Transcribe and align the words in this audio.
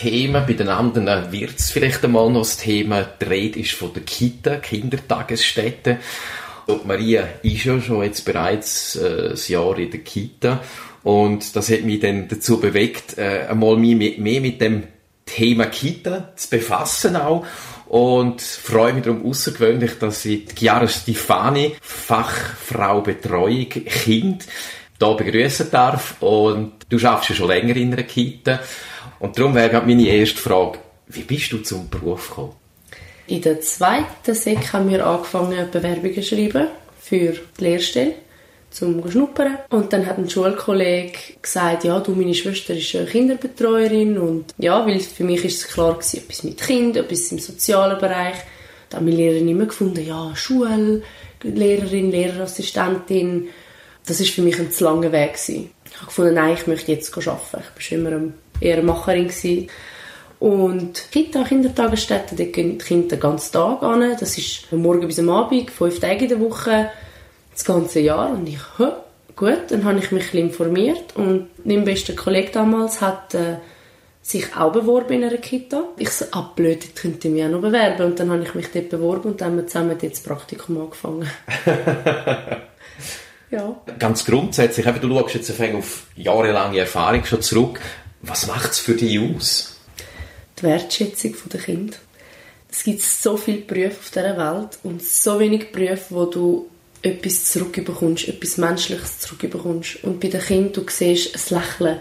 Thema, 0.00 0.40
bei 0.40 0.54
den 0.54 0.68
anderen 0.68 1.30
wird 1.30 1.58
es 1.58 1.70
vielleicht 1.70 2.02
einmal 2.02 2.30
noch 2.30 2.40
das 2.40 2.56
Thema. 2.56 3.02
Die 3.02 3.24
Rede 3.26 3.60
ist 3.60 3.72
von 3.72 3.92
der 3.92 4.02
Kita, 4.02 4.56
Kindertagesstätte. 4.56 5.98
Und 6.66 6.86
Maria 6.86 7.24
ist 7.42 7.64
ja 7.64 7.78
schon 7.80 8.02
jetzt 8.02 8.24
bereits 8.24 8.96
äh, 8.96 9.32
ein 9.32 9.38
Jahr 9.48 9.78
in 9.78 9.90
der 9.90 10.00
Kita 10.00 10.60
und 11.02 11.54
das 11.56 11.70
hat 11.70 11.82
mich 11.82 12.00
dann 12.00 12.28
dazu 12.28 12.60
bewegt, 12.60 13.18
äh, 13.18 13.46
einmal 13.48 13.76
mich 13.76 14.18
mehr 14.18 14.40
mit 14.40 14.60
dem 14.60 14.84
Thema 15.26 15.66
Kita 15.66 16.32
zu 16.36 16.48
befassen 16.50 17.16
auch 17.16 17.44
und 17.86 18.40
freue 18.40 18.92
mich 18.94 19.04
darum 19.04 19.26
außergewöhnlich, 19.26 19.98
dass 19.98 20.24
ich 20.24 20.46
die 20.46 20.54
Chiara 20.54 20.88
Stefani, 20.88 21.76
Fachfrau 21.80 23.00
Betreuung 23.00 23.68
Kind, 23.68 24.46
hier 24.98 25.14
begrüßen 25.14 25.70
darf 25.70 26.16
und 26.20 26.72
du 26.88 26.98
schaffst 26.98 27.30
ja 27.30 27.34
schon 27.34 27.48
länger 27.48 27.76
in 27.76 27.92
einer 27.92 28.02
Kita 28.02 28.60
und 29.20 29.38
darum 29.38 29.54
wäre 29.54 29.80
meine 29.82 30.06
erste 30.06 30.38
Frage, 30.38 30.78
wie 31.08 31.22
bist 31.22 31.52
du 31.52 31.58
zum 31.58 31.88
Beruf 31.88 32.30
gekommen? 32.30 32.54
In 33.26 33.42
der 33.42 33.60
zweiten 33.60 34.34
Sek 34.34 34.72
haben 34.72 34.90
wir 34.90 35.06
angefangen 35.06 35.70
Bewerbungen 35.70 36.14
zu 36.14 36.22
schreiben 36.22 36.66
für 37.00 37.34
die 37.58 37.64
Lehrstelle 37.64 38.14
zum 38.70 39.08
Schnuppern. 39.10 39.58
Und 39.70 39.92
dann 39.92 40.06
hat 40.06 40.18
ein 40.18 40.28
Schulkollege 40.28 41.18
gesagt, 41.40 41.84
ja, 41.84 42.00
du, 42.00 42.12
meine 42.12 42.34
Schwester 42.34 42.74
ist 42.74 42.94
eine 42.94 43.06
Kinderbetreuerin 43.06 44.18
und 44.18 44.54
ja, 44.58 44.84
weil 44.86 45.00
für 45.00 45.24
mich 45.24 45.44
ist 45.44 45.58
es 45.58 45.68
klar 45.68 45.94
gewesen, 45.94 46.18
etwas 46.18 46.42
mit 46.44 46.60
Kind, 46.60 46.96
etwas 46.96 47.32
im 47.32 47.38
sozialen 47.38 47.98
Bereich. 47.98 48.36
Da 48.88 48.96
haben 48.96 49.04
meine 49.04 49.16
Lehrerin 49.16 49.48
immer 49.48 49.66
gefunden, 49.66 50.04
ja, 50.04 50.34
Schule, 50.34 51.02
Lehrerin, 51.42 52.10
Lehrerassistentin. 52.10 53.48
Das 54.06 54.20
ist 54.20 54.30
für 54.30 54.42
mich 54.42 54.58
ein 54.58 54.72
zu 54.72 54.84
langer 54.84 55.12
Weg 55.12 55.34
gewesen. 55.34 55.70
Ich 55.84 55.96
habe 55.96 56.06
gefunden, 56.06 56.34
nein, 56.34 56.54
ich 56.54 56.66
möchte 56.66 56.92
jetzt 56.92 57.16
arbeiten. 57.16 57.40
Ich 57.44 57.52
war 57.52 57.80
schon 57.80 57.98
immer 57.98 58.32
eher 58.60 58.82
Macherin 58.82 59.28
gewesen. 59.28 59.68
Und 60.38 61.10
Kita, 61.12 61.44
Kindertagesstätte, 61.44 62.34
da 62.34 62.44
gehen 62.44 62.78
die 62.78 62.84
Kinder 62.84 63.16
den 63.16 63.20
ganzen 63.20 63.52
Tag 63.52 63.82
an. 63.82 64.16
Das 64.18 64.38
ist 64.38 64.66
von 64.66 64.80
morgen 64.80 65.06
bis 65.06 65.18
am 65.18 65.28
Abend, 65.28 65.70
fünf 65.70 66.00
Tage 66.00 66.24
in 66.24 66.28
der 66.30 66.40
Woche 66.40 66.90
das 67.52 67.64
ganze 67.64 68.00
Jahr. 68.00 68.30
Und 68.30 68.48
ich, 68.48 68.58
Hä? 68.78 68.88
gut, 69.36 69.64
dann 69.68 69.84
habe 69.84 69.98
ich 69.98 70.12
mich 70.12 70.34
informiert 70.34 71.16
und 71.16 71.48
mein 71.64 71.84
bester 71.84 72.14
Kollege 72.14 72.50
damals 72.52 73.00
hat 73.00 73.34
äh, 73.34 73.56
sich 74.22 74.54
auch 74.56 74.72
beworben 74.72 75.14
in 75.14 75.24
einer 75.24 75.38
Kita. 75.38 75.84
Ich 75.96 76.10
so, 76.10 76.26
ah 76.32 76.52
blöd, 76.54 76.84
dort 76.84 76.96
könnte 76.96 77.28
ich 77.28 77.34
mich 77.34 77.44
auch 77.44 77.48
noch 77.48 77.60
bewerben. 77.60 78.06
Und 78.06 78.20
dann 78.20 78.30
habe 78.30 78.42
ich 78.42 78.54
mich 78.54 78.70
dort 78.70 78.90
beworben 78.90 79.30
und 79.30 79.40
dann 79.40 79.52
haben 79.52 79.56
wir 79.56 79.66
zusammen 79.66 79.96
das 80.00 80.20
Praktikum 80.20 80.80
angefangen. 80.80 81.28
ja. 83.50 83.80
Ganz 83.98 84.24
grundsätzlich, 84.24 84.86
eben, 84.86 85.00
du 85.00 85.18
schaust 85.18 85.34
jetzt 85.34 85.60
auf 85.74 86.06
jahrelange 86.16 86.78
Erfahrung 86.78 87.24
schon 87.24 87.40
zurück. 87.40 87.80
Was 88.22 88.46
macht 88.46 88.72
es 88.72 88.78
für 88.78 88.94
dich 88.94 89.18
aus? 89.18 89.76
Die 90.58 90.64
Wertschätzung 90.64 91.34
der 91.52 91.60
Kinder. 91.60 91.96
Es 92.70 92.84
gibt 92.84 93.02
so 93.02 93.36
viele 93.36 93.62
Berufe 93.62 93.96
auf 93.98 94.10
dieser 94.10 94.36
Welt 94.36 94.78
und 94.82 95.02
so 95.02 95.40
wenig 95.40 95.72
Berufe, 95.72 96.04
wo 96.10 96.26
du 96.26 96.70
etwas 97.02 97.46
zurückbekommst, 97.46 98.28
etwas 98.28 98.58
Menschliches 98.58 99.20
zurückbekommst. 99.20 100.04
Und 100.04 100.20
bei 100.20 100.28
den 100.28 100.40
Kindern, 100.40 100.72
du 100.72 100.84
siehst 100.88 101.34
ein 101.34 101.58
Lächeln, 101.58 101.98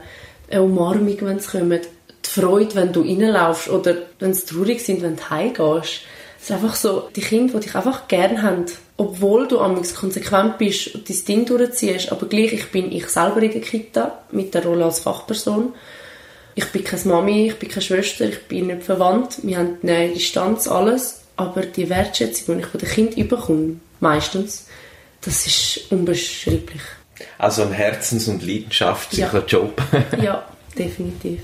eine 0.51 0.61
Umarmung, 0.61 1.17
wenn 1.21 1.39
sie 1.39 1.49
kommen, 1.49 1.79
die 1.81 2.29
Freude, 2.29 2.75
wenn 2.75 2.91
du 2.91 3.01
reinlaufst 3.01 3.69
oder 3.69 3.95
wenn 4.19 4.33
sie 4.33 4.45
traurig 4.45 4.81
sind, 4.81 5.01
wenn 5.01 5.15
du 5.15 5.29
heimgehst. 5.29 6.01
Es 6.37 6.49
ist 6.49 6.51
einfach 6.51 6.75
so, 6.75 7.09
die 7.15 7.21
Kinder, 7.21 7.59
die 7.59 7.65
dich 7.65 7.75
einfach 7.75 8.07
gern 8.07 8.43
haben, 8.43 8.65
obwohl 8.97 9.47
du 9.47 9.59
amigs 9.59 9.95
konsequent 9.95 10.57
bist 10.57 10.93
und 10.93 11.09
dein 11.09 11.25
Ding 11.25 11.45
durchziehst, 11.45 12.11
aber 12.11 12.27
gleich, 12.27 12.53
ich 12.53 12.71
bin 12.71 12.91
ich 12.91 13.07
selber 13.07 13.41
in 13.41 13.51
der 13.51 13.61
Kita 13.61 14.19
mit 14.31 14.53
der 14.53 14.65
Rolle 14.65 14.85
als 14.85 14.99
Fachperson. 14.99 15.73
Ich 16.59 16.65
bin 16.73 16.83
keine 16.83 17.05
Mami, 17.05 17.47
ich 17.47 17.55
bin 17.55 17.69
keine 17.69 17.81
Schwester, 17.81 18.25
ich 18.27 18.43
bin 18.49 18.67
nicht 18.67 18.83
verwandt, 18.83 19.37
wir 19.43 19.59
haben 19.59 19.77
eine 19.81 20.09
Distanz, 20.09 20.67
alles, 20.67 21.21
aber 21.37 21.61
die 21.61 21.89
Wertschätzung, 21.89 22.57
die 22.57 22.63
ich 22.63 22.67
von 22.67 22.81
den 22.81 22.89
Kindern 22.89 23.27
bekomme, 23.29 23.75
meistens, 24.01 24.67
das 25.21 25.47
ist 25.47 25.89
unbeschreiblich. 25.89 26.81
Also 27.37 27.61
ein 27.61 27.71
Herzens- 27.71 28.27
und 28.27 28.45
leidenschaftlicher 28.45 29.39
ja. 29.39 29.45
Job. 29.47 29.81
ja, 30.21 30.45
definitiv. 30.77 31.39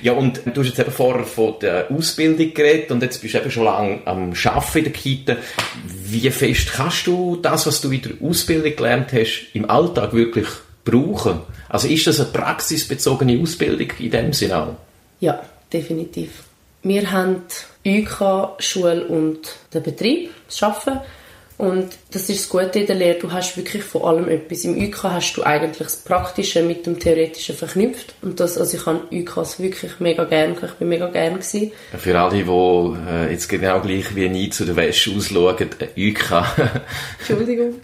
Ja, 0.00 0.12
und 0.12 0.40
du 0.46 0.62
hast 0.62 0.68
jetzt 0.68 0.78
eben 0.78 0.92
vorher 0.92 1.26
von 1.26 1.56
der 1.60 1.90
Ausbildung 1.90 2.54
geredet 2.54 2.90
und 2.90 3.02
jetzt 3.02 3.20
bist 3.20 3.34
du 3.34 3.38
eben 3.40 3.50
schon 3.50 3.64
lange 3.64 4.00
am 4.06 4.32
Arbeiten 4.32 4.78
in 4.78 4.84
der 4.84 4.92
Kita. 4.94 5.36
Wie 5.84 6.30
fest 6.30 6.72
kannst 6.72 7.06
du 7.06 7.36
das, 7.36 7.66
was 7.66 7.82
du 7.82 7.90
in 7.90 8.00
der 8.00 8.12
Ausbildung 8.22 8.74
gelernt 8.74 9.12
hast, 9.12 9.50
im 9.52 9.68
Alltag 9.68 10.14
wirklich 10.14 10.48
brauchen? 10.86 11.40
Also 11.68 11.88
ist 11.88 12.06
das 12.06 12.20
eine 12.20 12.30
praxisbezogene 12.30 13.40
Ausbildung 13.40 13.88
in 13.98 14.10
dem 14.10 14.32
Sinne 14.32 14.56
auch? 14.56 14.76
Ja, 15.20 15.42
definitiv. 15.72 16.44
Wir 16.82 17.10
haben 17.10 17.42
UK, 17.86 18.60
Schule 18.60 19.06
und 19.06 19.40
den 19.74 19.82
Betrieb, 19.82 20.30
das 20.46 20.62
Arbeiten. 20.62 21.00
Und 21.58 21.88
das 22.12 22.28
ist 22.28 22.42
das 22.42 22.48
Gute 22.48 22.78
in 22.78 22.86
der 22.86 22.94
Lehre, 22.94 23.18
du 23.18 23.32
hast 23.32 23.56
wirklich 23.56 23.82
von 23.82 24.02
allem 24.02 24.28
etwas. 24.28 24.62
Im 24.62 24.80
UK 24.80 25.02
hast 25.02 25.36
du 25.36 25.42
eigentlich 25.42 25.88
das 25.88 25.96
Praktische 25.96 26.62
mit 26.62 26.86
dem 26.86 27.00
Theoretischen 27.00 27.56
verknüpft. 27.56 28.14
Und 28.22 28.38
das, 28.38 28.56
also 28.56 28.76
ich 28.76 28.86
habe 28.86 29.00
UKs 29.10 29.58
wirklich 29.58 29.98
mega 29.98 30.22
gern, 30.22 30.52
ich 30.52 30.72
bin 30.74 30.88
mega 30.88 31.08
gern 31.08 31.34
gewesen. 31.34 31.72
Für 31.98 32.16
alle, 32.20 32.44
die 32.44 33.10
äh, 33.10 33.32
jetzt 33.32 33.48
genau 33.48 33.80
gleich 33.80 34.14
wie 34.14 34.28
nie 34.28 34.50
zu 34.50 34.64
der 34.64 34.76
Wäsche 34.76 35.10
ausschauen, 35.16 35.68
äh, 35.80 36.10
UK. 36.10 36.44
Entschuldigung. 37.18 37.74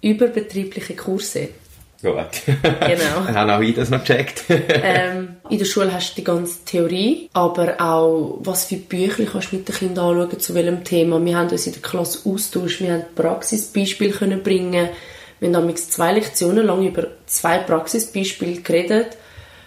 Überbetriebliche 0.00 0.94
Kurse. 0.94 1.48
Gut. 2.04 2.42
Genau. 2.46 3.26
Haben 3.34 3.50
auch 3.50 3.60
ich 3.60 3.74
das 3.74 3.88
noch 3.88 4.04
gecheckt. 4.04 4.44
ähm, 4.48 5.36
in 5.48 5.56
der 5.56 5.64
Schule 5.64 5.90
hast 5.90 6.12
du 6.12 6.16
die 6.16 6.24
ganze 6.24 6.62
Theorie, 6.66 7.30
aber 7.32 7.80
auch, 7.80 8.40
was 8.40 8.66
für 8.66 8.76
Bücher 8.76 9.24
kannst 9.24 9.52
du 9.52 9.56
mit 9.56 9.66
den 9.66 9.74
Kindern 9.74 10.18
anschauen, 10.18 10.38
zu 10.38 10.54
welchem 10.54 10.84
Thema. 10.84 11.24
Wir 11.24 11.38
haben 11.38 11.48
uns 11.48 11.66
in 11.66 11.72
der 11.72 11.80
Klasse 11.80 12.28
austauscht, 12.28 12.82
wir 12.82 12.92
haben 12.92 13.04
Praxisbeispiele 13.14 14.12
können 14.12 14.42
bringen. 14.42 14.90
Wir 15.40 15.46
haben 15.48 15.54
damals 15.54 15.88
zwei 15.88 16.12
Lektionen 16.12 16.66
lang 16.66 16.86
über 16.86 17.06
zwei 17.24 17.56
Praxisbeispiele 17.56 18.60
geredet 18.60 19.16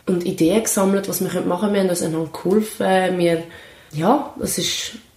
und 0.06 0.24
Ideen 0.24 0.62
gesammelt, 0.62 1.10
was 1.10 1.22
wir 1.22 1.42
machen 1.42 1.60
können. 1.60 1.74
Wir 1.74 1.82
haben 1.82 1.90
uns 1.90 2.04
einander 2.04 2.30
geholfen. 2.32 3.18
Wir, 3.18 3.44
ja, 3.94 4.32
das 4.38 4.60
war 4.60 4.66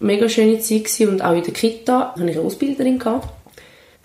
eine 0.01 0.07
mega 0.07 0.29
schöne 0.31 0.59
Zeit 0.61 0.85
gewesen. 0.85 1.09
und 1.11 1.23
auch 1.23 1.35
in 1.35 1.43
der 1.43 1.53
Kita 1.53 2.13
hatte 2.13 2.25
ich 2.25 2.39
eine 2.39 2.47
Ausbilderin 2.47 2.99
gehabt 2.99 3.29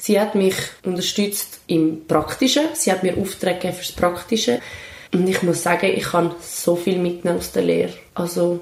Sie 0.05 0.19
hat 0.19 0.35
mich 0.35 0.53
unterstützt 0.83 1.61
im 1.65 2.05
Praktischen. 2.05 2.65
Sie 2.75 2.91
hat 2.91 3.01
mir 3.01 3.17
Aufträge 3.17 3.73
fürs 3.73 3.91
Praktische. 3.91 4.59
Und 5.11 5.27
ich 5.27 5.41
muss 5.41 5.63
sagen, 5.63 5.87
ich 5.95 6.03
kann 6.03 6.29
so 6.39 6.75
viel 6.75 6.99
mitnehmen 6.99 7.39
aus 7.39 7.51
der 7.51 7.63
Lehre. 7.63 7.93
Also, 8.13 8.59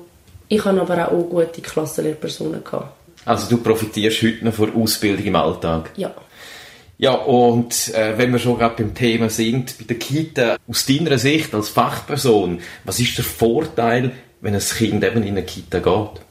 ich 0.47 0.63
habe 0.63 0.79
aber 0.79 1.11
auch 1.11 1.29
gute 1.29 1.59
Klassenlehrpersonen 1.61 2.63
gehabt. 2.63 2.95
Also 3.25 3.49
du 3.49 3.61
profitierst 3.61 4.21
heute 4.21 4.45
noch 4.45 4.53
von 4.53 4.73
Ausbildung 4.73 5.25
im 5.25 5.35
Alltag? 5.35 5.91
Ja. 5.97 6.15
Ja, 6.97 7.11
und 7.11 7.93
äh, 7.93 8.17
wenn 8.17 8.31
wir 8.31 8.39
schon 8.39 8.57
gerade 8.57 8.81
beim 8.81 8.95
Thema 8.95 9.29
sind, 9.29 9.77
bei 9.77 9.83
der 9.83 9.99
Kita, 9.99 10.55
aus 10.65 10.85
deiner 10.85 11.17
Sicht 11.17 11.53
als 11.53 11.67
Fachperson, 11.67 12.61
was 12.85 13.01
ist 13.01 13.17
der 13.17 13.25
Vorteil, 13.25 14.13
wenn 14.39 14.55
ein 14.55 14.61
Kind 14.61 15.03
eben 15.03 15.23
in 15.23 15.31
eine 15.31 15.43
Kita 15.43 15.79
geht? 15.79 16.21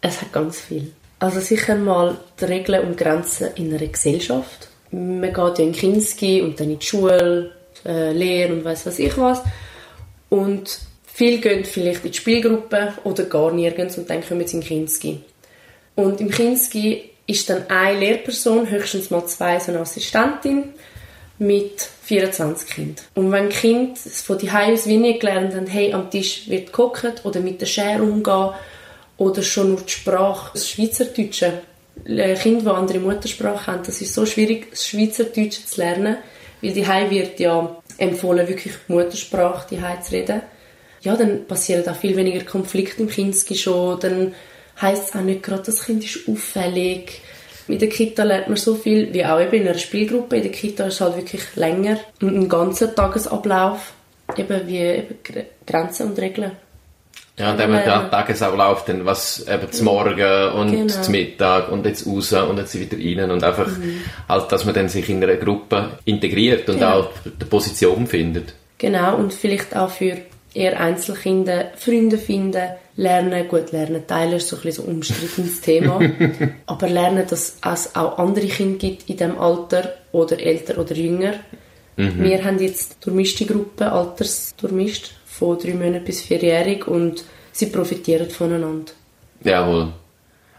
Es 0.00 0.20
hat 0.20 0.32
ganz 0.32 0.60
viel. 0.60 0.92
Also 1.22 1.38
sicher 1.38 1.76
mal 1.76 2.16
die 2.40 2.46
Regeln 2.46 2.84
und 2.84 2.96
Grenzen 2.96 3.50
in 3.54 3.72
einer 3.72 3.86
Gesellschaft. 3.86 4.66
Man 4.90 5.22
geht 5.22 5.36
ja 5.36 5.64
in 5.64 5.70
Kinski 5.70 6.42
und 6.42 6.58
dann 6.58 6.68
in 6.68 6.80
die 6.80 6.84
Schule, 6.84 7.52
äh, 7.86 8.10
Lehre 8.10 8.52
und 8.52 8.64
weiß 8.64 8.86
was 8.86 8.98
ich 8.98 9.16
was. 9.16 9.40
Und 10.30 10.80
viele 11.06 11.38
gehen 11.38 11.64
vielleicht 11.64 12.04
in 12.04 12.10
die 12.10 12.18
Spielgruppe 12.18 12.94
oder 13.04 13.22
gar 13.22 13.52
nirgends 13.52 13.96
und 13.98 14.10
dann 14.10 14.26
kommen 14.26 14.44
sie 14.48 14.56
in 14.56 14.64
Kinski. 14.64 15.20
Und 15.94 16.20
im 16.20 16.28
Kinski 16.28 17.10
ist 17.28 17.48
dann 17.48 17.70
eine 17.70 18.00
Lehrperson, 18.00 18.68
höchstens 18.68 19.10
mal 19.10 19.24
zwei, 19.26 19.60
so 19.60 19.70
eine 19.70 19.82
Assistentin 19.82 20.70
mit 21.38 21.88
24 22.02 22.68
Kindern. 22.68 23.04
Und 23.14 23.30
wenn 23.30 23.48
Kind 23.48 23.96
von 23.96 24.38
die 24.38 24.50
aus 24.50 24.88
wenig 24.88 25.20
gelernt 25.20 25.54
haben, 25.54 25.68
hey, 25.68 25.92
am 25.92 26.10
Tisch 26.10 26.50
wird 26.50 26.66
gekocht 26.66 27.24
oder 27.24 27.38
mit 27.38 27.60
der 27.60 27.66
Schere 27.66 28.02
umgehen 28.02 28.54
oder 29.22 29.42
schon 29.42 29.70
nur 29.70 29.80
die 29.80 29.92
Sprache, 29.92 30.50
das 30.54 30.68
Schweizerdeutsche. 30.68 31.60
Kinder, 32.04 32.60
die 32.60 32.68
andere 32.68 32.98
Muttersprache 32.98 33.70
haben, 33.70 33.82
das 33.84 34.00
ist 34.00 34.14
so 34.14 34.26
schwierig, 34.26 34.70
das 34.70 34.88
Schweizerdeutsche 34.88 35.64
zu 35.64 35.80
lernen, 35.80 36.16
weil 36.60 36.72
die 36.72 36.86
wird 36.86 37.38
ja 37.38 37.76
empfohlen, 37.98 38.48
wirklich 38.48 38.72
Muttersprache 38.88 39.66
die 39.70 40.02
zu 40.02 40.12
reden. 40.12 40.42
Ja, 41.02 41.16
dann 41.16 41.46
passieren 41.46 41.86
auch 41.88 41.96
viel 41.96 42.16
weniger 42.16 42.44
Konflikte 42.44 43.02
im 43.02 43.08
Kinski 43.08 43.54
schon, 43.54 44.00
dann 44.00 44.34
heisst 44.80 45.10
es 45.10 45.14
auch 45.14 45.20
nicht 45.20 45.42
gerade, 45.42 45.62
das 45.64 45.84
Kind 45.84 46.04
ist 46.04 46.28
auffällig. 46.28 47.20
In 47.68 47.78
der 47.78 47.88
Kita 47.88 48.24
lernt 48.24 48.48
man 48.48 48.56
so 48.56 48.74
viel, 48.74 49.12
wie 49.12 49.24
auch 49.24 49.40
eben 49.40 49.54
in 49.54 49.68
einer 49.68 49.78
Spielgruppe. 49.78 50.36
In 50.36 50.42
der 50.42 50.50
Kita 50.50 50.86
ist 50.86 50.94
es 50.94 51.00
halt 51.00 51.16
wirklich 51.16 51.42
länger, 51.54 51.98
ein 52.20 52.48
ganzer 52.48 52.92
Tagesablauf, 52.92 53.92
eben 54.36 54.66
wie 54.66 54.78
eben 54.78 55.18
Grenzen 55.64 56.08
und 56.08 56.18
Regeln. 56.18 56.52
Ja, 57.42 57.50
und 57.50 57.58
dann 57.58 57.74
haben 57.74 57.84
wir 57.84 58.02
den 58.02 58.10
Tagesablauf, 58.10 58.84
dann 58.84 59.04
was 59.04 59.44
eben 59.48 59.72
zum 59.72 59.86
Morgen 59.86 60.52
und 60.52 60.70
genau. 60.70 61.02
zum 61.02 61.10
Mittag 61.10 61.72
und 61.72 61.84
jetzt 61.84 62.06
raus 62.06 62.32
und 62.32 62.56
jetzt 62.56 62.78
wieder 62.78 62.96
rein 62.96 63.32
und 63.32 63.42
einfach 63.42 63.66
mhm. 63.66 64.00
halt, 64.28 64.52
dass 64.52 64.64
man 64.64 64.74
dann 64.74 64.88
sich 64.88 65.08
in 65.08 65.20
einer 65.24 65.34
Gruppe 65.34 65.98
integriert 66.04 66.68
und 66.68 66.76
genau. 66.76 67.00
auch 67.00 67.10
eine 67.24 67.46
Position 67.50 68.06
findet. 68.06 68.54
Genau, 68.78 69.16
und 69.16 69.34
vielleicht 69.34 69.76
auch 69.76 69.90
für 69.90 70.18
eher 70.54 70.78
Einzelkinder, 70.78 71.72
Freunde 71.74 72.16
finden, 72.16 72.62
lernen, 72.94 73.48
gut 73.48 73.72
lernen, 73.72 74.06
teilen 74.06 74.34
ist 74.34 74.46
so 74.46 74.54
ein 74.54 74.62
bisschen 74.62 74.84
so 74.84 74.90
ein 74.90 74.96
umstrittenes 74.96 75.60
Thema, 75.62 76.00
aber 76.66 76.88
lernen, 76.88 77.26
dass 77.28 77.56
es 77.60 77.96
auch 77.96 78.18
andere 78.18 78.46
Kinder 78.46 78.78
gibt 78.78 79.10
in 79.10 79.16
diesem 79.16 79.36
Alter 79.36 79.94
oder 80.12 80.38
älter 80.38 80.78
oder 80.78 80.94
jünger. 80.94 81.34
Mhm. 81.96 82.22
Wir 82.22 82.44
haben 82.44 82.60
jetzt 82.60 83.04
durchmischte 83.04 83.46
Gruppe, 83.46 83.90
altersdurchmischt, 83.90 85.10
von 85.42 85.58
drei 85.58 85.74
Monaten 85.74 86.04
bis 86.04 86.22
vierjährig 86.22 86.86
und 86.86 87.24
sie 87.52 87.66
profitieren 87.66 88.30
voneinander. 88.30 88.92
Jawohl. 89.42 89.92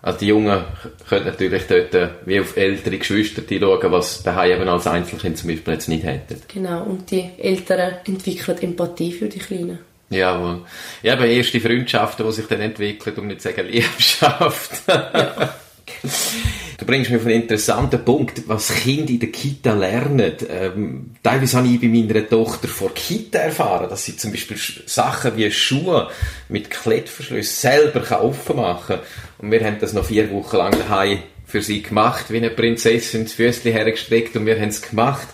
Also 0.01 0.19
die 0.19 0.27
Jungen 0.27 0.61
können 1.07 1.25
natürlich 1.25 1.63
dort 1.67 1.95
äh, 1.95 2.09
wie 2.25 2.41
auf 2.41 2.57
ältere 2.57 2.97
Geschwister 2.97 3.41
schauen, 3.47 3.91
was 3.91 4.21
daheim 4.21 4.59
eben 4.59 4.67
als 4.67 4.85
Einzelkind 4.85 5.37
zum 5.37 5.49
Beispiel 5.49 5.73
jetzt 5.73 5.87
nicht 5.87 6.03
hätten. 6.03 6.41
Genau, 6.53 6.83
und 6.83 7.09
die 7.09 7.29
Älteren 7.37 7.93
entwickeln 8.05 8.57
Empathie 8.57 9.13
für 9.13 9.29
die 9.29 9.39
Kleinen. 9.39 9.79
Jawohl. 10.09 10.61
Ja, 11.03 11.13
aber 11.13 11.25
erste 11.25 11.61
Freundschaften, 11.61 12.25
die 12.25 12.33
sich 12.33 12.47
dann 12.47 12.59
entwickeln, 12.59 13.15
um 13.17 13.27
nicht 13.27 13.41
zu 13.41 13.49
sagen 13.49 13.67
Liebschaft. 13.67 14.81
Ja. 14.87 15.55
Du 16.83 16.87
bringst 16.87 17.11
mir 17.11 17.15
auf 17.15 17.25
einen 17.25 17.43
interessanten 17.43 18.03
Punkt, 18.03 18.45
was 18.45 18.67
Kinder 18.67 19.09
in 19.09 19.19
der 19.21 19.31
Kita 19.31 19.73
lernen. 19.73 20.33
Ähm, 20.49 21.11
teilweise 21.23 21.55
habe 21.55 21.69
ich 21.69 21.79
bei 21.79 21.87
meiner 21.87 22.27
Tochter 22.27 22.67
vor 22.67 22.93
Kita 22.93 23.39
erfahren, 23.39 23.87
dass 23.89 24.03
sie 24.03 24.17
zum 24.17 24.31
Beispiel 24.31 24.57
Sachen 24.85 25.37
wie 25.37 25.49
Schuhe 25.49 26.09
mit 26.49 26.69
Klettverschluss 26.69 27.61
selber 27.61 28.21
offen 28.21 28.57
machen 28.57 28.97
kann. 28.97 29.05
Und 29.37 29.51
wir 29.51 29.63
haben 29.63 29.77
das 29.79 29.93
noch 29.93 30.03
vier 30.03 30.29
Wochen 30.31 30.57
lang 30.57 30.73
daheim 30.77 31.19
für 31.45 31.61
sie 31.61 31.83
gemacht, 31.83 32.25
wie 32.27 32.35
eine 32.35 32.49
Prinzessin 32.49 33.23
das 33.23 33.31
Füßchen 33.31 33.71
hergestreckt 33.71 34.35
und 34.35 34.45
wir 34.45 34.59
haben 34.59 34.67
es 34.67 34.81
gemacht. 34.81 35.29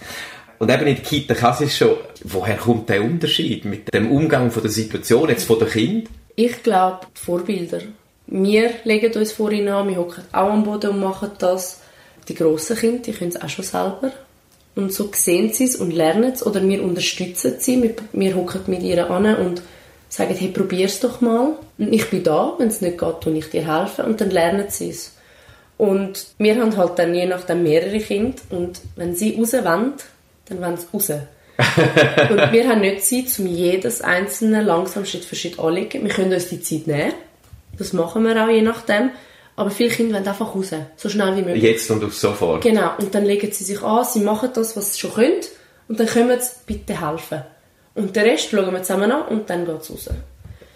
Und 0.60 0.70
eben 0.70 0.86
in 0.86 0.96
der 0.98 1.04
Kita 1.04 1.34
kann 1.34 1.56
es 1.64 1.76
schon, 1.76 1.98
woher 2.26 2.58
kommt 2.58 2.90
der 2.90 3.04
Unterschied 3.04 3.66
mit 3.66 3.92
dem 3.92 4.12
Umgang 4.12 4.52
von 4.52 4.62
der 4.62 4.72
Situation 4.72 5.30
jetzt 5.30 5.48
von 5.48 5.58
der 5.58 5.70
Kind? 5.70 6.10
Ich 6.36 6.62
glaube, 6.62 7.08
die 7.18 7.20
Vorbilder. 7.20 7.82
Wir 8.32 8.72
legen 8.84 9.12
uns 9.14 9.32
vorhin 9.32 9.68
an, 9.70 9.88
wir 9.88 9.98
hocken 9.98 10.24
auch 10.32 10.52
am 10.52 10.64
Boden 10.64 10.92
und 10.92 11.00
machen 11.00 11.32
das. 11.40 11.82
Die 12.28 12.36
grossen 12.36 12.78
Kinder, 12.78 13.00
die 13.00 13.12
können 13.12 13.32
es 13.32 13.42
auch 13.42 13.50
schon 13.50 13.66
selber. 13.66 14.12
Und 14.76 14.94
so 14.94 15.10
sehen 15.12 15.52
sie 15.52 15.64
es 15.64 15.76
und 15.76 15.92
lernen 15.92 16.32
es 16.34 16.46
oder 16.46 16.66
wir 16.66 16.84
unterstützen 16.84 17.56
sie. 17.58 17.96
Wir, 18.12 18.36
hocken 18.36 18.62
mit 18.68 18.84
ihr 18.84 19.10
an 19.10 19.36
und 19.36 19.64
sagen, 20.10 20.36
hey, 20.38 20.50
probier's 20.50 21.00
doch 21.00 21.22
mal. 21.22 21.54
Und 21.80 21.92
ich 21.92 22.08
bin 22.12 22.24
da, 22.24 22.54
wenn 22.60 22.68
es 22.68 22.82
nicht 22.82 23.00
geht, 23.00 23.22
tue 23.22 23.34
ich 23.36 23.50
dir 23.50 23.66
helfen 23.66 24.06
und 24.06 24.22
dann 24.22 24.30
lernen 24.30 24.68
sie 24.70 24.92
es. 24.92 25.16
Und 25.80 26.28
wir 26.38 26.56
haben 26.56 26.78
halt 26.78 27.00
dann 27.00 27.16
je 27.16 27.26
nachdem 27.26 27.64
mehrere 27.64 28.00
Kinder 28.00 28.38
und 28.52 28.80
wenn 28.96 29.16
sie 29.16 29.38
raus 29.40 29.54
wollen, 29.54 29.94
dann 30.46 30.62
wollen 30.62 30.78
sie 30.78 30.88
raus. 30.94 31.10
und 32.30 32.52
wir 32.52 32.70
haben 32.70 32.82
nicht 32.82 33.04
Zeit, 33.04 33.40
um 33.40 33.48
jedes 33.48 34.02
einzelne 34.02 34.62
langsam 34.62 35.06
Schritt 35.06 35.26
für 35.26 35.36
Schritt 35.36 35.58
anlegen. 35.58 36.04
Wir 36.04 36.12
können 36.12 36.34
uns 36.34 36.50
die 36.50 36.62
Zeit 36.62 36.86
nehmen 36.86 37.14
das 37.80 37.94
machen 37.94 38.24
wir 38.26 38.44
auch 38.44 38.50
je 38.50 38.62
nachdem. 38.62 39.12
Aber 39.56 39.72
viele 39.72 39.90
Kinder 39.90 40.16
wollen 40.16 40.28
einfach 40.28 40.56
raus, 40.56 40.72
so 40.96 41.10
schnell 41.10 41.36
wie 41.36 41.42
möglich. 41.42 41.64
Jetzt 41.64 41.92
und 41.92 42.02
auf 42.04 42.14
sofort. 42.14 42.62
Genau, 42.62 42.92
und 42.98 43.14
dann 43.14 43.26
legen 43.26 43.52
sie 43.52 43.66
sich 43.66 43.82
an, 43.84 44.06
sie 44.06 44.22
machen 44.22 44.52
das, 44.54 44.78
was 44.78 44.94
sie 44.94 45.00
schon 45.00 45.14
können, 45.14 45.42
und 45.90 46.00
dann 46.00 46.08
können 46.08 46.40
sie 46.40 46.52
bitte 46.66 47.02
helfen. 47.06 47.42
Und 47.96 48.16
den 48.16 48.24
Rest 48.24 48.52
schauen 48.52 48.72
wir 48.72 48.82
zusammen 48.84 49.12
an 49.12 49.24
und 49.24 49.50
dann 49.50 49.66
geht 49.66 49.82
es 49.82 49.92
raus. 49.92 50.10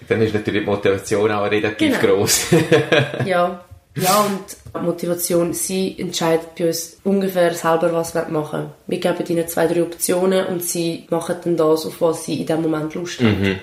Dann 0.09 0.21
ist 0.21 0.33
natürlich 0.33 0.63
die 0.63 0.69
Motivation 0.69 1.31
auch 1.31 1.49
relativ 1.49 1.97
genau. 1.97 2.15
groß. 2.15 2.47
ja. 3.25 3.63
ja, 3.95 4.25
und 4.73 4.83
Motivation, 4.83 5.53
sie 5.53 5.95
entscheidet 5.97 6.55
bei 6.57 6.67
uns 6.67 6.97
ungefähr 7.05 7.53
selber, 7.53 7.93
was 7.93 8.13
wir 8.13 8.25
machen. 8.25 8.65
Wir 8.87 8.99
geben 8.99 9.25
ihnen 9.29 9.47
zwei, 9.47 9.67
drei 9.67 9.83
Optionen 9.83 10.47
und 10.47 10.61
sie 10.61 11.05
machen 11.09 11.37
dann 11.41 11.55
das, 11.55 11.85
auf 11.85 12.01
was 12.01 12.25
sie 12.25 12.41
in 12.41 12.47
dem 12.47 12.63
Moment 12.63 12.93
Lust 12.95 13.19
haben. 13.21 13.39
Mhm. 13.39 13.59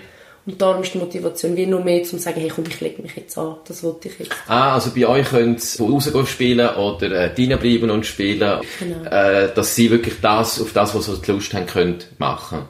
Und 0.50 0.60
darum 0.60 0.82
ist 0.82 0.94
die 0.94 0.98
Motivation 0.98 1.56
wie 1.56 1.66
nur 1.66 1.84
mehr, 1.84 2.00
um 2.00 2.04
zu 2.04 2.18
sagen, 2.18 2.40
hey 2.40 2.50
komm, 2.52 2.64
ich 2.68 2.80
lege 2.80 3.00
mich 3.02 3.14
jetzt 3.14 3.38
an, 3.38 3.56
das 3.68 3.84
wollte 3.84 4.08
ich 4.08 4.18
jetzt. 4.18 4.32
Ah, 4.48 4.74
also 4.74 4.90
bei 4.90 5.06
euch 5.06 5.28
können 5.28 5.58
sie 5.58 5.80
rausgehen 5.80 6.26
spielen 6.26 6.68
oder 6.74 7.26
äh, 7.26 7.56
bleiben 7.56 7.90
und 7.90 8.04
spielen, 8.04 8.60
genau. 8.80 9.04
äh, 9.10 9.54
dass 9.54 9.76
sie 9.76 9.90
wirklich 9.90 10.14
das, 10.20 10.60
auf 10.60 10.72
das, 10.72 10.92
was 10.94 11.06
sie 11.06 11.32
Lust 11.32 11.54
haben, 11.54 11.66
können 11.66 11.98
machen. 12.18 12.62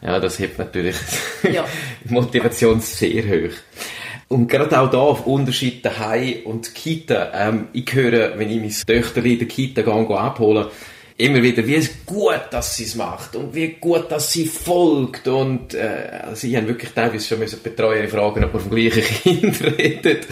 Ja, 0.00 0.20
das 0.20 0.38
hebt 0.38 0.58
natürlich 0.60 0.94
ja. 1.42 1.64
die 2.04 2.12
Motivation 2.12 2.80
sehr 2.80 3.24
hoch. 3.24 3.54
Und 4.28 4.48
gerade 4.48 4.80
auch 4.80 4.90
da 4.90 4.98
auf 4.98 5.26
Unterschied 5.26 5.84
daheim 5.84 6.36
und 6.44 6.72
Kita. 6.74 7.32
Ähm, 7.34 7.68
ich 7.72 7.92
höre, 7.92 8.38
wenn 8.38 8.50
ich 8.50 8.60
mein 8.60 9.00
Töchter 9.00 9.24
in 9.24 9.38
der 9.38 9.48
Kita 9.48 9.82
gehe, 9.82 10.18
abholen, 10.18 10.66
immer 11.16 11.42
wieder, 11.42 11.66
wie 11.66 11.88
gut, 12.06 12.40
dass 12.50 12.76
sie 12.76 12.84
es 12.84 12.96
macht 12.96 13.36
und 13.36 13.54
wie 13.54 13.68
gut, 13.80 14.10
dass 14.10 14.32
sie 14.32 14.46
folgt 14.46 15.28
und 15.28 15.74
äh, 15.74 16.20
also 16.22 16.34
sie 16.34 16.56
haben 16.56 16.66
wirklich 16.66 16.90
teilweise 16.90 17.26
schon 17.26 17.38
müssen 17.38 17.62
Betreuer 17.62 18.08
fragen, 18.08 18.44
ob 18.44 18.52
man 18.52 18.62
vom 18.62 18.70
gleichen 18.70 19.02
Kind 19.22 19.62
redet. 19.62 20.26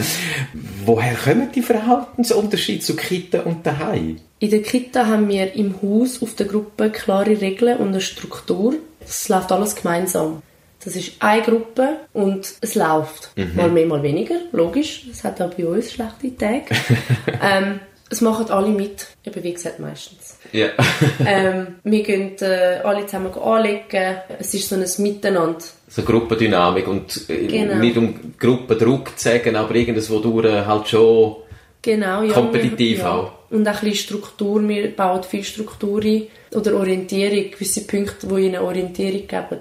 Woher 0.85 1.15
kommen 1.15 1.49
die 1.53 1.61
Verhaltensunterschiede 1.61 2.81
zu 2.81 2.95
Kita 2.95 3.41
und 3.41 3.65
daheim? 3.65 4.17
In 4.39 4.49
der 4.49 4.61
Kita 4.61 5.07
haben 5.07 5.29
wir 5.29 5.53
im 5.55 5.75
Haus 5.81 6.21
auf 6.21 6.35
der 6.35 6.47
Gruppe 6.47 6.89
klare 6.89 7.39
Regeln 7.39 7.77
und 7.77 7.89
eine 7.89 8.01
Struktur. 8.01 8.75
Das 8.99 9.29
läuft 9.29 9.51
alles 9.53 9.75
gemeinsam. 9.75 10.41
Das 10.83 10.97
ist 10.97 11.13
eine 11.19 11.41
Gruppe 11.41 11.97
und 12.11 12.55
es 12.59 12.75
läuft. 12.75 13.31
Mhm. 13.37 13.55
Mal 13.55 13.69
mehr, 13.69 13.85
mal 13.85 14.03
weniger, 14.03 14.35
logisch. 14.51 15.05
Es 15.09 15.23
hat 15.23 15.41
auch 15.41 15.53
bei 15.53 15.65
uns 15.65 15.93
schlechte 15.93 16.35
Tage. 16.35 16.65
ähm, 17.41 17.79
es 18.13 18.21
machen 18.21 18.49
alle 18.49 18.69
mit, 18.69 19.07
eben 19.25 19.43
wie 19.43 19.53
gesagt 19.53 19.79
meistens. 19.79 20.37
Ja. 20.51 20.67
ähm, 21.25 21.75
wir 21.83 22.03
gehen 22.03 22.37
äh, 22.39 22.79
alle 22.83 23.05
zusammen 23.05 23.33
anlegen. 23.33 24.17
Es 24.39 24.53
ist 24.53 24.69
so 24.69 24.75
ein 24.75 24.85
Miteinander. 25.03 25.59
So 25.89 26.03
Gruppendynamik 26.03 26.87
und 26.87 27.29
äh, 27.29 27.47
genau. 27.47 27.75
nicht 27.75 27.97
um 27.97 28.33
Gruppendruck 28.39 29.17
zu 29.17 29.29
sagen, 29.29 29.55
aber 29.55 29.75
irgendwas, 29.75 30.09
wo 30.09 30.19
du 30.19 30.43
halt 30.43 30.87
schon 30.87 31.37
genau, 31.81 32.23
ja, 32.23 32.33
kompetitiv 32.33 32.99
wir, 32.99 33.03
ja. 33.03 33.11
auch. 33.11 33.31
Und 33.49 33.67
auch 33.67 33.73
ein 33.73 33.79
bisschen 33.81 33.95
Struktur. 33.95 34.67
Wir 34.67 34.95
bauen 34.95 35.23
viel 35.23 35.43
Struktur 35.43 36.03
ein 36.03 36.27
oder 36.51 36.75
Orientierung, 36.75 37.51
gewisse 37.51 37.85
Punkte, 37.85 38.27
die 38.27 38.45
ihnen 38.45 38.61
Orientierung 38.61 39.27
geben. 39.27 39.59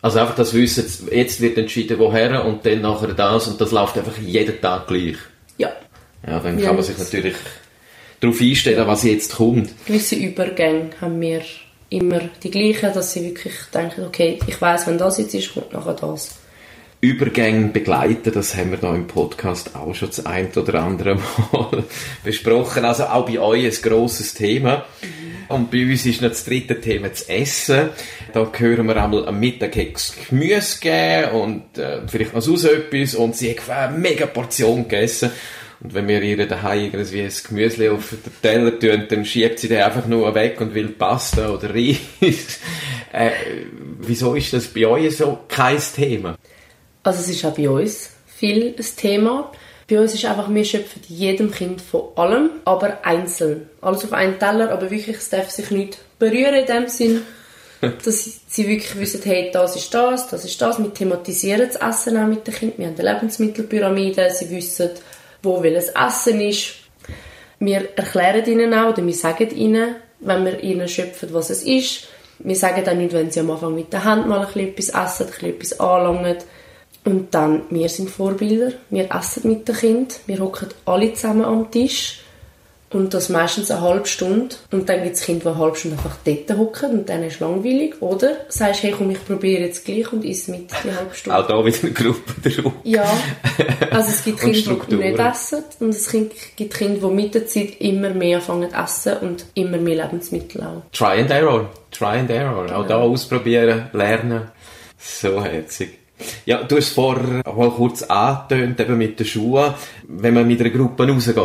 Also 0.00 0.20
einfach 0.20 0.36
das 0.36 0.54
Wissen, 0.54 1.08
jetzt 1.12 1.40
wird 1.40 1.58
entschieden, 1.58 1.98
woher 1.98 2.44
und 2.44 2.64
dann 2.64 2.80
nachher 2.80 3.08
das 3.08 3.48
und 3.48 3.60
das 3.60 3.72
läuft 3.72 3.98
einfach 3.98 4.16
jeden 4.18 4.60
Tag 4.60 4.86
gleich. 4.86 5.16
Ja. 5.56 5.72
Ja, 6.26 6.38
dann 6.38 6.60
kann 6.60 6.74
man 6.74 6.84
sich 6.84 6.98
natürlich 6.98 7.34
darauf 8.20 8.40
einstellen, 8.40 8.86
was 8.86 9.04
jetzt 9.04 9.36
kommt. 9.36 9.70
Gewisse 9.86 10.16
Übergänge 10.16 10.90
haben 11.00 11.20
wir 11.20 11.42
immer 11.90 12.20
die 12.42 12.50
gleichen, 12.50 12.92
dass 12.92 13.12
sie 13.12 13.24
wirklich 13.24 13.54
denken, 13.72 14.04
okay, 14.04 14.38
ich 14.46 14.60
weiß, 14.60 14.86
wenn 14.86 14.98
das 14.98 15.18
jetzt 15.18 15.34
ist, 15.34 15.54
kommt 15.54 15.72
nachher 15.72 15.94
das. 15.94 16.38
Übergänge 17.00 17.68
begleiten, 17.68 18.32
das 18.32 18.56
haben 18.56 18.72
wir 18.72 18.78
da 18.78 18.92
im 18.92 19.06
Podcast 19.06 19.76
auch 19.76 19.94
schon 19.94 20.08
das 20.08 20.26
ein 20.26 20.50
oder 20.56 20.82
andere 20.82 21.14
Mal 21.14 21.84
besprochen. 22.24 22.84
Also 22.84 23.04
auch 23.04 23.24
bei 23.24 23.38
euch 23.38 23.64
ein 23.64 23.82
grosses 23.82 24.34
Thema. 24.34 24.84
Mhm. 25.00 25.28
Und 25.48 25.70
bei 25.70 25.84
uns 25.84 26.04
ist 26.04 26.20
noch 26.20 26.28
das 26.28 26.44
dritte 26.44 26.80
Thema 26.80 27.08
das 27.08 27.22
Essen. 27.22 27.90
Da 28.32 28.50
hören 28.52 28.86
wir 28.86 29.02
einmal 29.02 29.28
am 29.28 29.38
Mittag 29.38 29.72
Gemüse 30.28 30.80
geben 30.80 31.30
und 31.40 31.78
äh, 31.78 32.00
vielleicht 32.06 32.34
noch 32.34 32.42
sonst 32.42 32.64
etwas 32.64 33.14
und 33.14 33.36
sie 33.36 33.56
hat 33.56 33.70
eine 33.70 33.96
mega 33.96 34.26
Portion 34.26 34.82
gegessen. 34.82 35.30
Und 35.80 35.94
wenn 35.94 36.08
wir 36.08 36.20
ihr 36.22 36.48
daheim 36.48 36.90
irgendwie 36.92 37.22
ein 37.22 37.32
Gemüse 37.46 37.92
auf 37.92 38.10
den 38.10 38.32
Teller 38.42 38.78
tun, 38.78 39.06
dann 39.08 39.24
schiebt 39.24 39.60
sie 39.60 39.68
den 39.68 39.82
einfach 39.82 40.06
nur 40.06 40.34
weg 40.34 40.60
und 40.60 40.74
will 40.74 40.88
Pasta 40.88 41.50
oder 41.50 41.72
Reis. 41.72 41.98
äh, 43.12 43.30
wieso 44.00 44.34
ist 44.34 44.52
das 44.52 44.66
bei 44.66 44.86
euch 44.86 45.16
so 45.16 45.38
kein 45.46 45.78
Thema? 45.78 46.36
Also 47.04 47.20
es 47.20 47.28
ist 47.28 47.44
auch 47.44 47.54
bei 47.54 47.70
uns 47.70 48.10
viel 48.26 48.74
ein 48.76 48.84
Thema. 48.96 49.52
Bei 49.88 50.00
uns 50.00 50.14
ist 50.14 50.24
einfach, 50.24 50.52
wir 50.52 50.64
schöpfen 50.64 51.00
jedem 51.08 51.50
Kind 51.50 51.80
von 51.80 52.08
allem, 52.16 52.50
aber 52.64 53.04
einzeln. 53.06 53.70
Alles 53.80 54.04
auf 54.04 54.12
einen 54.12 54.38
Teller, 54.38 54.70
aber 54.70 54.90
wirklich, 54.90 55.16
es 55.16 55.30
darf 55.30 55.50
sich 55.50 55.70
nicht 55.70 55.98
berühren 56.18 56.54
in 56.54 56.66
dem 56.66 56.88
Sinn, 56.88 57.22
dass 57.80 58.40
sie 58.48 58.68
wirklich 58.68 58.98
wissen, 58.98 59.22
hey, 59.24 59.50
das 59.52 59.76
ist 59.76 59.94
das, 59.94 60.28
das 60.28 60.44
ist 60.44 60.60
das. 60.60 60.78
Wir 60.78 60.92
thematisieren 60.92 61.70
das 61.72 61.76
Essen 61.76 62.18
auch 62.18 62.26
mit 62.26 62.46
den 62.46 62.54
Kindern. 62.54 62.78
Wir 62.78 62.86
haben 62.88 62.98
eine 62.98 63.14
Lebensmittelpyramide, 63.14 64.30
sie 64.30 64.50
wissen, 64.50 64.90
wo 65.42 65.62
welches 65.62 65.90
Essen 65.90 66.40
ist. 66.40 66.74
Wir 67.58 67.88
erklären 67.96 68.44
ihnen 68.46 68.74
auch, 68.74 68.92
oder 68.92 69.04
wir 69.04 69.14
sagen 69.14 69.50
ihnen, 69.50 69.96
wenn 70.20 70.44
wir 70.44 70.62
ihnen 70.62 70.88
schöpfen, 70.88 71.32
was 71.32 71.50
es 71.50 71.62
ist. 71.62 72.08
Wir 72.38 72.56
sagen 72.56 72.84
dann 72.84 72.98
nicht, 72.98 73.12
wenn 73.12 73.30
sie 73.30 73.40
am 73.40 73.50
Anfang 73.50 73.74
mit 73.74 73.92
der 73.92 74.04
Hand 74.04 74.28
mal 74.28 74.46
ein 74.46 74.60
etwas 74.60 74.88
essen, 74.90 75.32
ein 75.40 75.50
etwas 75.50 75.80
anlangen. 75.80 76.38
Und 77.04 77.34
dann, 77.34 77.62
wir 77.70 77.88
sind 77.88 78.10
Vorbilder, 78.10 78.72
wir 78.90 79.08
essen 79.14 79.48
mit 79.48 79.66
den 79.66 79.76
Kindern, 79.76 80.18
wir 80.26 80.38
hocken 80.40 80.68
alle 80.84 81.12
zusammen 81.14 81.44
am 81.44 81.70
Tisch 81.70 82.20
und 82.90 83.12
das 83.12 83.28
meistens 83.28 83.70
eine 83.70 83.82
halbe 83.82 84.06
Stunde. 84.06 84.56
Und 84.70 84.88
dann 84.88 85.02
gibt 85.02 85.16
es 85.16 85.22
Kinder, 85.22 85.40
die 85.44 85.48
eine 85.48 85.58
halbe 85.58 85.76
Stunde 85.76 85.96
einfach 85.96 86.16
dort 86.24 86.58
hocken 86.58 86.90
und 86.90 87.08
dann 87.08 87.22
ist 87.22 87.34
es 87.34 87.40
langweilig. 87.40 88.00
Oder 88.00 88.36
sagst, 88.48 88.82
hey 88.82 88.94
komm, 88.96 89.10
ich 89.10 89.24
probiere 89.24 89.62
jetzt 89.62 89.84
gleich 89.84 90.12
und 90.12 90.24
isse 90.24 90.50
mit 90.50 90.70
die 90.84 90.92
halbe 90.94 91.14
Stunde. 91.14 91.38
Auch 91.38 91.46
da 91.46 91.64
wieder 91.64 91.78
eine 91.82 91.92
Gruppe 91.92 92.50
drauf. 92.50 92.72
Ja, 92.84 93.04
also 93.90 94.10
es 94.10 94.24
gibt 94.24 94.40
Kinder, 94.40 94.76
die 94.90 94.94
nicht 94.94 95.18
essen 95.18 95.64
und 95.80 95.90
es 95.90 96.10
gibt 96.10 96.74
Kinder, 96.74 97.08
die 97.08 97.14
mit 97.14 97.34
der 97.34 97.46
Zeit 97.46 97.80
immer 97.80 98.10
mehr 98.10 98.38
anfangen 98.38 98.70
zu 98.70 98.76
essen 98.76 99.16
und 99.18 99.44
immer 99.54 99.78
mehr 99.78 100.04
Lebensmittel 100.04 100.62
auch. 100.62 100.82
Try 100.92 101.20
and 101.20 101.30
error, 101.30 101.68
try 101.90 102.18
and 102.18 102.30
error. 102.30 102.66
Genau. 102.66 102.80
Auch 102.80 102.86
da 102.86 102.96
ausprobieren, 102.96 103.90
lernen. 103.92 104.50
So 104.98 105.42
herzig. 105.42 105.98
Ja, 106.46 106.62
du 106.64 106.76
hast 106.76 106.90
vorher 106.90 107.42
mal 107.44 107.70
kurz 107.70 108.02
angetönt, 108.02 108.80
eben 108.80 108.98
mit 108.98 109.20
den 109.20 109.26
Schuhen, 109.26 109.74
wenn 110.08 110.34
man 110.34 110.46
mit 110.46 110.60
einer 110.60 110.70
Gruppe 110.70 111.08
rausgeht. 111.08 111.36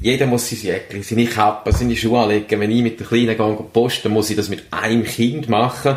Jeder 0.00 0.26
muss 0.26 0.48
sein 0.48 0.60
Jäckchen, 0.62 1.02
seine 1.02 1.26
Kappe, 1.26 1.72
seine 1.72 1.96
Schuhe 1.96 2.20
anlegen. 2.20 2.60
Wenn 2.60 2.70
ich 2.70 2.82
mit 2.82 3.00
der 3.00 3.06
Kleinen 3.06 3.36
gehe 3.36 3.64
posten, 3.72 4.12
muss 4.12 4.30
ich 4.30 4.36
das 4.36 4.48
mit 4.48 4.64
einem 4.70 5.02
Kind 5.02 5.48
machen. 5.48 5.96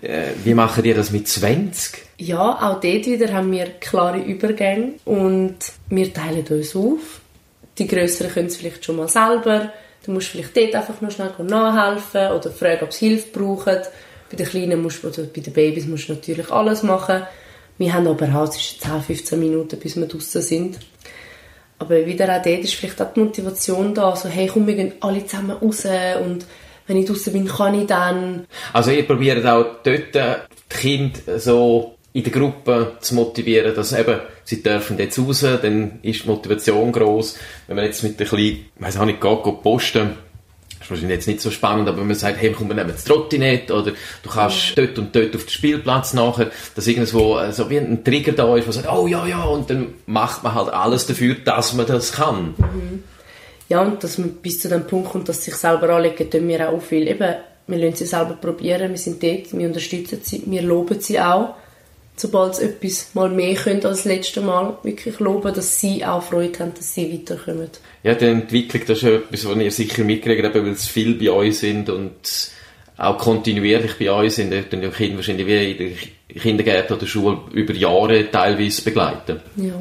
Äh, 0.00 0.30
wie 0.44 0.54
machen 0.54 0.82
die 0.82 0.94
das 0.94 1.10
mit 1.10 1.26
20? 1.26 2.02
Ja, 2.18 2.54
auch 2.54 2.80
dort 2.80 3.06
wieder 3.06 3.32
haben 3.32 3.50
wir 3.50 3.66
klare 3.80 4.20
Übergänge 4.20 4.94
und 5.04 5.56
wir 5.88 6.12
teilen 6.12 6.46
uns 6.46 6.76
auf. 6.76 7.20
Die 7.78 7.86
Größeren 7.88 8.30
können 8.30 8.46
es 8.46 8.56
vielleicht 8.56 8.84
schon 8.84 8.96
mal 8.96 9.08
selber. 9.08 9.72
Du 10.04 10.12
musst 10.12 10.28
vielleicht 10.28 10.56
dort 10.56 10.74
einfach 10.74 11.00
noch 11.00 11.10
schnell 11.10 11.32
nachhelfen 11.38 12.32
oder 12.32 12.50
fragen, 12.50 12.84
ob 12.84 12.92
sie 12.92 13.08
Hilfe 13.08 13.28
brauchen. 13.32 13.78
Bei 14.30 14.36
den 14.36 14.46
Kleinen 14.46 14.82
musst, 14.82 15.04
oder 15.04 15.24
bei 15.24 15.40
den 15.40 15.52
Babys 15.52 15.86
musst 15.86 16.08
du 16.08 16.14
natürlich 16.14 16.50
alles 16.50 16.82
machen. 16.82 17.22
Wir 17.78 17.92
haben 17.92 18.06
aber 18.06 18.32
halt 18.32 18.52
10, 18.52 19.02
15 19.02 19.38
Minuten, 19.38 19.78
bis 19.78 19.96
wir 19.96 20.06
draußen 20.06 20.42
sind. 20.42 20.78
Aber 21.82 22.06
wieder 22.06 22.26
auch 22.26 22.42
dort 22.42 22.60
ist 22.60 22.74
vielleicht 22.74 23.02
auch 23.02 23.12
die 23.12 23.20
Motivation 23.20 23.92
da, 23.92 24.14
so 24.14 24.28
hey, 24.28 24.46
komm, 24.46 24.68
wir 24.68 24.76
gehen 24.76 24.92
alle 25.00 25.26
zusammen 25.26 25.50
raus 25.50 25.84
und 26.24 26.46
wenn 26.86 26.96
ich 26.96 27.06
draußen 27.06 27.32
bin, 27.32 27.48
kann 27.48 27.74
ich 27.74 27.88
dann. 27.88 28.46
Also 28.72 28.92
ihr 28.92 29.04
probiert 29.04 29.44
auch 29.44 29.64
dort 29.82 30.14
die 30.14 30.34
Kinder 30.68 31.40
so 31.40 31.96
in 32.12 32.22
der 32.22 32.32
Gruppe 32.32 32.92
zu 33.00 33.16
motivieren, 33.16 33.74
dass 33.74 33.92
eben, 33.92 34.20
sie 34.44 34.62
dürfen 34.62 34.96
jetzt 34.98 35.18
raus, 35.18 35.44
dann 35.60 35.98
ist 36.02 36.22
die 36.22 36.28
Motivation 36.28 36.92
groß. 36.92 37.36
Wenn 37.66 37.76
man 37.76 37.86
jetzt 37.86 38.04
mit 38.04 38.20
der 38.20 38.28
kleinen, 38.28 38.66
weiss 38.78 38.96
auch 38.96 39.04
nicht, 39.04 39.20
geht, 39.20 39.42
geht 39.42 39.62
posten, 39.62 40.10
ist 40.82 40.90
wahrscheinlich 40.90 41.16
jetzt 41.16 41.28
nicht 41.28 41.40
so 41.40 41.50
spannend, 41.50 41.88
aber 41.88 41.98
wenn 41.98 42.06
man 42.06 42.16
sagt, 42.16 42.40
hey, 42.40 42.52
komm, 42.56 42.68
wir 42.68 42.74
nehmen 42.74 42.90
das 42.90 43.04
Trottinett 43.04 43.70
oder 43.70 43.92
du 44.22 44.30
kannst 44.30 44.76
dort 44.76 44.98
und 44.98 45.14
dort 45.14 45.34
auf 45.34 45.44
den 45.44 45.50
Spielplatz 45.50 46.12
nachher, 46.14 46.50
dass 46.74 46.86
irgendwo 46.86 47.38
äh, 47.38 47.52
so 47.52 47.68
wie 47.70 47.78
ein 47.78 48.04
Trigger 48.04 48.32
da 48.32 48.56
ist, 48.56 48.66
wo 48.66 48.72
sagt, 48.72 48.88
oh 48.90 49.06
ja, 49.06 49.26
ja, 49.26 49.44
und 49.44 49.70
dann 49.70 49.94
macht 50.06 50.42
man 50.42 50.54
halt 50.54 50.68
alles 50.68 51.06
dafür, 51.06 51.36
dass 51.44 51.72
man 51.74 51.86
das 51.86 52.12
kann. 52.12 52.54
Mhm. 52.58 53.02
Ja, 53.68 53.80
und 53.80 54.04
dass 54.04 54.18
man 54.18 54.34
bis 54.34 54.60
zu 54.60 54.68
dem 54.68 54.86
Punkt 54.86 55.10
kommt, 55.10 55.28
dass 55.28 55.44
sich 55.44 55.54
selber 55.54 55.88
anlegen, 55.90 56.30
tun 56.30 56.46
wir 56.46 56.68
auch 56.68 56.82
viel. 56.82 57.08
Eben, 57.08 57.34
wir 57.66 57.78
lassen 57.78 57.96
sie 57.96 58.06
selber 58.06 58.34
probieren, 58.34 58.90
wir 58.90 58.98
sind 58.98 59.22
dort, 59.22 59.56
wir 59.56 59.66
unterstützen 59.66 60.20
sie, 60.22 60.42
wir 60.46 60.62
loben 60.62 61.00
sie 61.00 61.20
auch 61.20 61.54
sobald 62.22 62.54
sie 62.54 62.66
etwas 62.66 63.14
mal 63.14 63.28
mehr 63.28 63.54
können 63.56 63.84
als 63.84 63.98
das 63.98 64.04
letzte 64.04 64.40
Mal, 64.40 64.78
wirklich 64.84 65.18
loben, 65.18 65.52
dass 65.52 65.80
sie 65.80 66.04
auch 66.04 66.22
Freude 66.22 66.56
haben, 66.60 66.72
dass 66.74 66.94
sie 66.94 67.12
weiterkommen. 67.12 67.68
Ja, 68.04 68.14
die 68.14 68.26
Entwicklung, 68.26 68.82
das 68.86 68.98
ist 68.98 69.04
etwas, 69.04 69.44
was 69.44 69.56
ihr 69.56 69.70
sicher 69.72 70.04
mitkriegt, 70.04 70.54
weil 70.54 70.68
es 70.68 70.86
viel 70.86 71.14
bei 71.14 71.30
euch 71.30 71.58
sind 71.58 71.90
und 71.90 72.50
auch 72.96 73.18
kontinuierlich 73.18 73.98
bei 73.98 74.10
euch 74.10 74.34
sind, 74.34 74.52
dann 74.52 74.80
die 74.80 74.88
Kinder 74.88 75.16
wahrscheinlich 75.16 75.46
wie 75.46 75.72
in 75.72 75.78
der 76.30 76.40
Kindergärten 76.40 76.96
oder 76.96 77.06
Schule 77.06 77.38
über 77.52 77.74
Jahre 77.74 78.30
teilweise 78.30 78.82
begleiten. 78.82 79.40
Ja. 79.56 79.74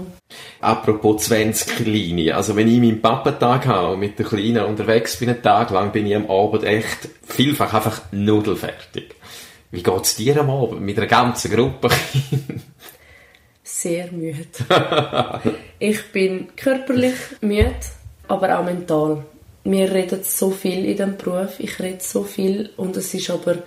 Apropos 0.62 1.24
20 1.26 1.78
Kleine, 1.78 2.36
also 2.36 2.56
wenn 2.56 2.68
ich 2.68 2.80
meinen 2.80 3.02
Pappentag 3.02 3.68
habe 3.68 3.94
und 3.94 4.00
mit 4.00 4.18
der 4.18 4.26
Kleinen 4.26 4.66
unterwegs 4.66 5.18
bin, 5.18 5.30
einen 5.30 5.44
Tag 5.44 5.70
lang, 5.70 5.92
bin 5.92 6.08
ich 6.08 6.16
am 6.16 6.30
Abend 6.30 6.64
echt 6.64 7.10
vielfach 7.24 7.74
einfach 7.74 8.02
nudelfertig. 8.12 9.16
Wie 9.72 9.82
geht 9.82 10.04
es 10.04 10.16
dir 10.16 10.38
am 10.38 10.50
Abend 10.50 10.82
mit 10.82 10.98
einer 10.98 11.08
ganzen 11.08 11.50
Gruppe? 11.52 11.90
Sehr 13.64 14.12
müde. 14.12 14.46
ich 15.80 16.12
bin 16.12 16.50
körperlich 16.58 17.16
müde, 17.40 17.74
aber 18.28 18.60
auch 18.60 18.66
mental. 18.66 19.26
Wir 19.64 19.92
reden 19.92 20.24
so 20.24 20.52
viel 20.52 20.86
in 20.86 20.98
diesem 20.98 21.18
Beruf, 21.18 21.60
ich 21.60 21.80
rede 21.80 22.02
so 22.02 22.24
viel 22.24 22.72
und 22.76 22.98
es 22.98 23.14
ist 23.14 23.30
aber 23.30 23.60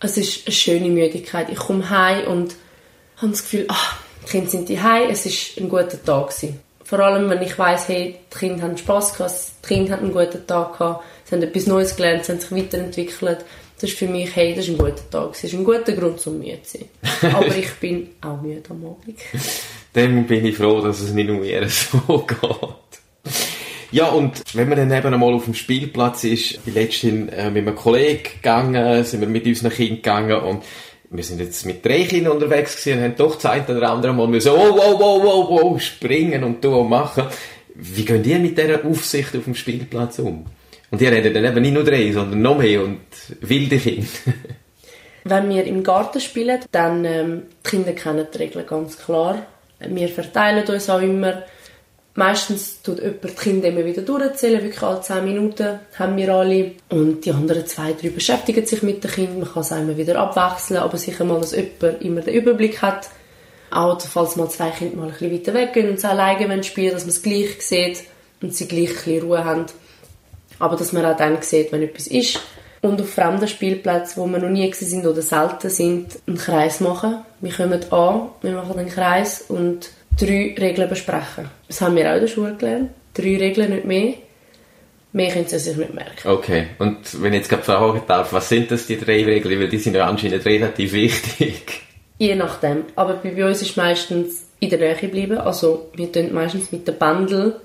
es 0.00 0.16
ist 0.16 0.46
eine 0.46 0.54
schöne 0.54 0.88
Müdigkeit. 0.88 1.48
Ich 1.50 1.58
komme 1.58 1.88
heim 1.88 2.26
und 2.26 2.56
habe 3.18 3.30
das 3.30 3.42
Gefühl, 3.42 3.66
ach, 3.68 3.98
die 4.22 4.30
Kinder 4.30 4.50
sind 4.50 4.82
heim, 4.82 5.10
es 5.10 5.26
ist 5.26 5.58
ein 5.58 5.68
guter 5.68 6.02
Tag 6.02 6.30
gewesen. 6.30 6.58
Vor 6.82 6.98
allem, 6.98 7.30
wenn 7.30 7.42
ich 7.42 7.56
weiss, 7.56 7.86
hey, 7.86 8.16
die 8.32 8.36
Kinder 8.36 8.64
haben 8.64 8.76
Spass 8.76 9.14
gehabt, 9.14 9.34
die 9.62 9.68
Kinder 9.68 9.92
haben 9.92 10.06
einen 10.06 10.12
guten 10.12 10.44
Tag 10.44 10.76
gehabt, 10.76 11.04
sie 11.24 11.36
haben 11.36 11.42
etwas 11.42 11.66
Neues 11.66 11.94
gelernt, 11.94 12.24
sie 12.24 12.32
haben 12.32 12.40
sich 12.40 12.50
weiterentwickelt 12.50 13.44
das 13.80 13.90
ist 13.90 13.98
für 13.98 14.06
mich, 14.06 14.36
hey, 14.36 14.54
das 14.54 14.66
ist 14.66 14.72
ein 14.72 14.78
guter 14.78 15.10
Tag. 15.10 15.32
Das 15.32 15.44
ist 15.44 15.54
ein 15.54 15.64
guter 15.64 15.92
Grund, 15.92 16.24
um 16.26 16.38
müde 16.38 16.62
zu 16.62 16.78
sein. 16.78 17.34
Aber 17.34 17.56
ich 17.56 17.72
bin 17.74 18.10
auch 18.20 18.40
müde 18.42 18.62
am 18.68 18.84
Abend. 18.84 19.18
Dann 19.94 20.26
bin 20.26 20.44
ich 20.44 20.56
froh, 20.56 20.82
dass 20.82 21.00
es 21.00 21.12
nicht 21.12 21.28
nur 21.28 21.38
mir 21.38 21.66
so 21.68 22.18
geht. 22.18 23.32
Ja, 23.92 24.08
und 24.10 24.42
wenn 24.54 24.68
man 24.68 24.78
dann 24.78 24.96
eben 24.96 25.12
einmal 25.12 25.34
auf 25.34 25.46
dem 25.46 25.54
Spielplatz 25.54 26.22
ist, 26.22 26.64
wie 26.64 26.70
letztens 26.70 27.32
äh, 27.32 27.50
mit 27.50 27.66
einem 27.66 27.74
Kollegen 27.74 28.22
gegangen, 28.22 29.02
sind 29.02 29.20
wir 29.20 29.26
mit 29.26 29.46
unseren 29.46 29.72
Kindern 29.72 29.96
gegangen 29.96 30.40
und 30.42 30.62
wir 31.10 31.24
sind 31.24 31.40
jetzt 31.40 31.66
mit 31.66 31.84
drei 31.84 32.04
Kindern 32.04 32.34
unterwegs 32.34 32.76
gewesen 32.76 32.98
und 32.98 33.04
haben 33.04 33.16
doch 33.16 33.36
Zeit 33.36 33.68
oder 33.68 33.90
andere 33.90 34.12
Mal 34.12 34.28
müssen, 34.28 34.52
oh, 34.52 34.76
wow, 34.76 34.94
wow, 34.96 35.22
wow, 35.24 35.50
wow, 35.50 35.82
springen 35.82 36.44
und 36.44 36.62
tun 36.62 36.74
und 36.74 36.88
machen. 36.88 37.24
Wie 37.74 38.04
gehen 38.04 38.22
die 38.22 38.34
mit 38.36 38.56
dieser 38.56 38.84
Aufsicht 38.84 39.34
auf 39.34 39.42
dem 39.42 39.56
Spielplatz 39.56 40.20
um? 40.20 40.46
Und 40.90 41.00
die 41.00 41.06
reden 41.06 41.32
dann 41.32 41.44
eben 41.44 41.62
nicht 41.62 41.74
nur 41.74 41.84
drei, 41.84 42.10
sondern 42.12 42.42
noch 42.42 42.58
mehr 42.58 42.82
und 42.82 43.00
wilde 43.40 43.78
Kinder. 43.78 44.08
Wenn 45.24 45.48
wir 45.50 45.64
im 45.64 45.82
Garten 45.82 46.20
spielen, 46.20 46.60
dann 46.72 47.04
ähm, 47.04 47.42
die 47.64 47.70
Kinder 47.70 47.92
kennen 47.92 48.26
die 48.32 48.38
Regeln 48.38 48.66
ganz 48.66 48.98
klar. 48.98 49.46
Wir 49.78 50.08
verteilen 50.08 50.66
uns 50.66 50.90
auch 50.90 51.00
immer. 51.00 51.42
Meistens 52.14 52.82
tut 52.82 52.98
jemand 52.98 53.22
die 53.22 53.28
Kinder 53.28 53.68
immer 53.68 53.84
wieder 53.84 54.02
durchzählen, 54.02 54.62
wirklich 54.62 54.82
alle 54.82 55.00
10 55.00 55.24
Minuten 55.24 55.78
haben 55.96 56.16
wir 56.16 56.34
alle. 56.34 56.72
Und 56.88 57.24
die 57.24 57.30
anderen 57.30 57.66
zwei, 57.66 57.92
drei 57.92 58.08
beschäftigen 58.08 58.66
sich 58.66 58.82
mit 58.82 59.04
den 59.04 59.10
Kindern. 59.10 59.40
Man 59.40 59.52
kann 59.52 59.62
es 59.62 59.70
immer 59.70 59.96
wieder 59.96 60.18
abwechseln, 60.18 60.80
aber 60.80 60.98
sicher 60.98 61.24
mal, 61.24 61.40
dass 61.40 61.54
jemand 61.54 62.02
immer 62.02 62.20
den 62.22 62.34
Überblick 62.34 62.82
hat. 62.82 63.08
Auch 63.70 64.00
falls 64.00 64.34
mal 64.34 64.50
zwei 64.50 64.70
Kinder 64.70 64.96
mal 64.96 65.06
ein 65.06 65.12
bisschen 65.12 65.32
weiter 65.32 65.54
weggehen 65.54 65.90
und 65.90 65.94
es 65.94 66.04
alleine 66.04 66.64
spielen 66.64 66.92
dass 66.92 67.04
man 67.04 67.10
es 67.10 67.22
gleich 67.22 67.62
sieht 67.62 68.02
und 68.42 68.52
sie 68.52 68.66
gleich 68.66 68.88
ein 68.88 68.94
bisschen 68.96 69.22
Ruhe 69.22 69.44
haben 69.44 69.66
aber 70.60 70.76
dass 70.76 70.92
man 70.92 71.04
auch 71.04 71.16
dann 71.16 71.42
sieht, 71.42 71.72
wenn 71.72 71.82
etwas 71.82 72.06
ist. 72.06 72.40
Und 72.82 73.00
auf 73.00 73.10
fremden 73.10 73.48
Spielplätzen, 73.48 74.22
wo 74.22 74.26
wir 74.26 74.38
noch 74.38 74.48
nie 74.48 74.72
sind 74.72 75.06
oder 75.06 75.20
selten 75.20 75.68
sind, 75.68 76.18
einen 76.26 76.38
Kreis 76.38 76.80
machen. 76.80 77.16
Wir 77.40 77.52
kommen 77.52 77.92
an, 77.92 78.28
wir 78.40 78.52
machen 78.52 78.78
einen 78.78 78.88
Kreis 78.88 79.44
und 79.48 79.90
drei 80.18 80.54
Regeln 80.58 80.88
besprechen. 80.88 81.50
Das 81.68 81.80
haben 81.80 81.96
wir 81.96 82.10
auch 82.10 82.14
in 82.14 82.20
der 82.20 82.28
Schule 82.28 82.54
gelernt. 82.54 82.90
Drei 83.12 83.36
Regeln, 83.36 83.74
nicht 83.74 83.84
mehr. 83.84 84.14
Mehr 85.12 85.32
können 85.32 85.46
sie 85.46 85.58
sich 85.58 85.76
nicht 85.76 85.92
merken. 85.92 86.28
Okay, 86.28 86.68
und 86.78 87.20
wenn 87.20 87.32
ich 87.32 87.40
jetzt 87.40 87.48
gerade 87.48 87.64
fragen 87.64 88.02
darf, 88.06 88.32
was 88.32 88.48
sind 88.48 88.70
das, 88.70 88.86
die 88.86 88.98
drei 88.98 89.24
Regeln? 89.24 89.60
Weil 89.60 89.68
die 89.68 89.78
sind 89.78 89.96
ja 89.96 90.06
anscheinend 90.06 90.44
relativ 90.46 90.92
wichtig. 90.92 91.82
Je 92.18 92.34
nachdem. 92.34 92.84
Aber 92.94 93.14
bei 93.14 93.44
uns 93.44 93.60
ist 93.60 93.76
meistens 93.76 94.46
in 94.60 94.70
der 94.70 94.78
Nähe 94.78 95.08
bleiben. 95.08 95.38
Also 95.38 95.90
wir 95.94 96.12
tun 96.12 96.32
meistens 96.32 96.70
mit 96.70 96.86
dem 96.86 96.96
Bändel, 96.96 97.60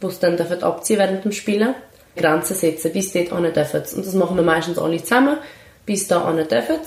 wo 0.00 0.10
sie 0.10 0.20
dann 0.20 0.38
abziehen 0.38 0.98
während 0.98 1.24
dem 1.24 1.32
Spielen. 1.32 1.74
Grenzen 2.20 2.56
setzen, 2.56 2.92
bis 2.92 3.12
dort 3.12 3.28
hin 3.28 3.52
dürfen 3.52 3.82
Und 3.96 4.06
das 4.06 4.14
machen 4.14 4.36
wir 4.36 4.42
meistens 4.42 4.78
alle 4.78 5.02
zusammen, 5.02 5.38
bis 5.86 6.08
da 6.08 6.32
hin 6.32 6.46
dürfen 6.48 6.78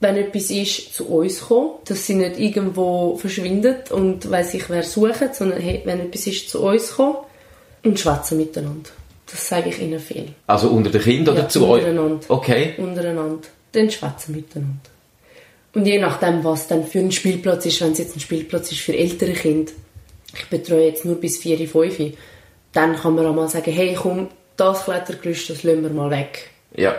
Wenn 0.00 0.16
etwas 0.16 0.50
ist, 0.50 0.94
zu 0.94 1.08
uns 1.08 1.40
kommen, 1.40 1.70
dass 1.84 2.06
sie 2.06 2.14
nicht 2.14 2.38
irgendwo 2.38 3.16
verschwindet 3.16 3.90
und 3.90 4.30
weiss 4.30 4.54
ich 4.54 4.68
wer 4.68 4.82
suchen, 4.82 5.30
sondern 5.32 5.60
hey, 5.60 5.82
wenn 5.84 6.00
etwas 6.00 6.26
ist, 6.26 6.50
zu 6.50 6.62
uns 6.62 6.96
kommen 6.96 7.16
und 7.84 7.98
schwätzen 7.98 8.38
miteinander. 8.38 8.90
Das 9.30 9.48
sage 9.48 9.70
ich 9.70 9.80
ihnen 9.80 9.98
viel. 9.98 10.28
Also 10.46 10.68
unter 10.68 10.90
den 10.90 11.00
Kindern 11.00 11.34
ja, 11.34 11.42
oder 11.42 11.48
zu 11.48 11.66
euch? 11.66 11.84
Untereinander. 11.84 12.24
Okay. 12.28 12.74
Untereinander. 12.78 13.48
Dann 13.72 13.90
schwätzen 13.90 14.36
miteinander. 14.36 14.90
Und 15.74 15.86
je 15.86 15.98
nachdem, 15.98 16.42
was 16.42 16.68
dann 16.68 16.86
für 16.86 17.00
ein 17.00 17.12
Spielplatz 17.12 17.66
ist, 17.66 17.80
wenn 17.82 17.92
es 17.92 17.98
jetzt 17.98 18.16
ein 18.16 18.20
Spielplatz 18.20 18.72
ist 18.72 18.80
für 18.80 18.96
ältere 18.96 19.32
Kinder, 19.32 19.72
ich 20.34 20.46
betreue 20.46 20.86
jetzt 20.86 21.04
nur 21.04 21.16
bis 21.16 21.38
4, 21.38 21.68
5, 21.68 22.16
dann 22.72 22.96
kann 22.96 23.14
man 23.14 23.26
auch 23.26 23.34
mal 23.34 23.48
sagen, 23.48 23.72
hey, 23.72 23.96
komm, 24.00 24.28
das 24.56 24.84
Klettergerüst, 24.84 25.50
das 25.50 25.62
lassen 25.62 25.82
wir 25.82 25.90
mal 25.90 26.10
weg. 26.10 26.50
Ja. 26.74 26.94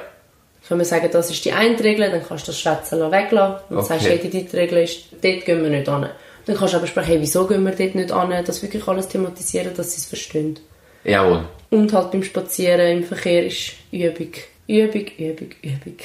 Wenn 0.69 0.79
wir 0.79 0.85
sagen, 0.85 1.09
das 1.11 1.29
ist 1.29 1.45
die 1.45 1.53
eine 1.53 1.81
Regel, 1.81 2.11
dann 2.11 2.25
kannst 2.27 2.47
du 2.47 2.51
das 2.51 2.59
Schwätzen 2.59 2.99
weglassen 2.99 3.61
und 3.69 3.77
okay. 3.77 3.87
sagst, 3.87 4.09
hey, 4.09 4.19
die 4.19 4.29
dritte 4.29 4.57
Regel 4.57 4.79
ist, 4.79 5.05
dort 5.21 5.45
gehen 5.45 5.63
wir 5.63 5.69
nicht 5.69 5.87
an. 5.87 6.09
Dann 6.45 6.57
kannst 6.57 6.73
du 6.73 6.77
aber 6.77 6.87
sprechen, 6.87 7.07
hey, 7.07 7.21
wieso 7.21 7.47
gehen 7.47 7.63
wir 7.63 7.73
dort 7.73 7.95
nicht 7.95 8.11
an, 8.11 8.43
das 8.45 8.61
wirklich 8.61 8.87
alles 8.87 9.07
thematisieren, 9.07 9.73
dass 9.75 9.93
sie 9.93 9.99
es 9.99 10.05
verstehen. 10.05 10.59
Jawohl. 11.03 11.45
Und 11.69 11.93
halt 11.93 12.11
beim 12.11 12.23
Spazieren 12.23 12.97
im 12.97 13.03
Verkehr 13.03 13.45
ist 13.45 13.73
Übung. 13.91 14.31
Übung, 14.67 15.05
Übung, 15.17 15.49
Übung. 15.61 15.97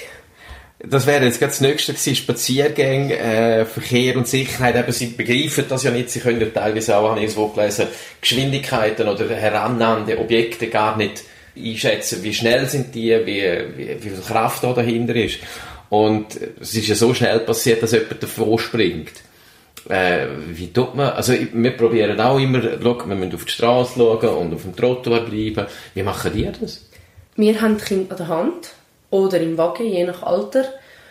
Das 0.85 1.07
wäre 1.07 1.25
jetzt 1.25 1.41
das 1.41 1.61
Nächste 1.61 1.93
gewesen, 1.93 2.17
Spaziergänge, 2.17 3.17
äh, 3.17 3.65
Verkehr 3.65 4.17
und 4.17 4.27
Sicherheit. 4.27 4.75
Eben, 4.75 4.93
sie 4.93 5.09
begreifen 5.09 5.65
das 5.69 5.85
ja 5.85 5.93
nicht. 5.93 6.11
Sie 6.11 6.19
können 6.19 6.41
ja 6.41 6.49
teilweise 6.49 6.97
auch, 6.97 7.11
habe 7.11 7.21
ich 7.21 7.25
irgendwo 7.27 7.49
gelesen, 7.49 7.87
Geschwindigkeiten 8.21 9.09
oder 9.09 9.29
herannahende 9.29 10.19
Objekte 10.19 10.69
gar 10.69 10.97
nicht 10.97 11.23
einschätzen, 11.57 12.23
wie 12.23 12.35
schnell 12.35 12.67
sind 12.67 12.95
die, 12.95 13.11
wie, 13.11 13.43
wie, 13.77 14.03
wie 14.03 14.11
viel 14.11 14.23
Kraft 14.27 14.65
da 14.65 14.73
dahinter 14.73 15.15
ist. 15.15 15.39
Und 15.91 16.39
es 16.61 16.75
ist 16.75 16.89
ja 16.89 16.95
so 16.95 17.13
schnell 17.13 17.41
passiert, 17.41 17.83
dass 17.83 17.93
jemand 17.93 18.23
davor 18.23 18.59
springt. 18.59 19.13
Äh, 19.89 20.27
wie 20.49 20.73
tut 20.73 20.95
man, 20.95 21.11
also 21.11 21.35
wir 21.53 21.77
probieren 21.77 22.21
auch 22.21 22.39
immer, 22.39 22.63
schau, 22.81 22.99
wir 23.07 23.15
müssen 23.15 23.35
auf 23.35 23.45
die 23.45 23.51
Straße 23.51 23.95
schauen 23.97 24.29
und 24.29 24.55
auf 24.55 24.63
dem 24.63 24.77
Trottoir 24.77 25.21
bleiben. 25.21 25.67
Wie 25.95 26.03
machen 26.03 26.33
die 26.35 26.49
das? 26.61 26.87
Wir 27.37 27.61
haben 27.61 27.79
die 27.79 27.85
Kinder 27.85 28.13
an 28.13 28.17
der 28.17 28.29
Hand 28.29 28.71
oder 29.11 29.41
im 29.41 29.59
Wagen, 29.59 29.87
je 29.87 30.05
nach 30.05 30.23
Alter. 30.23 30.65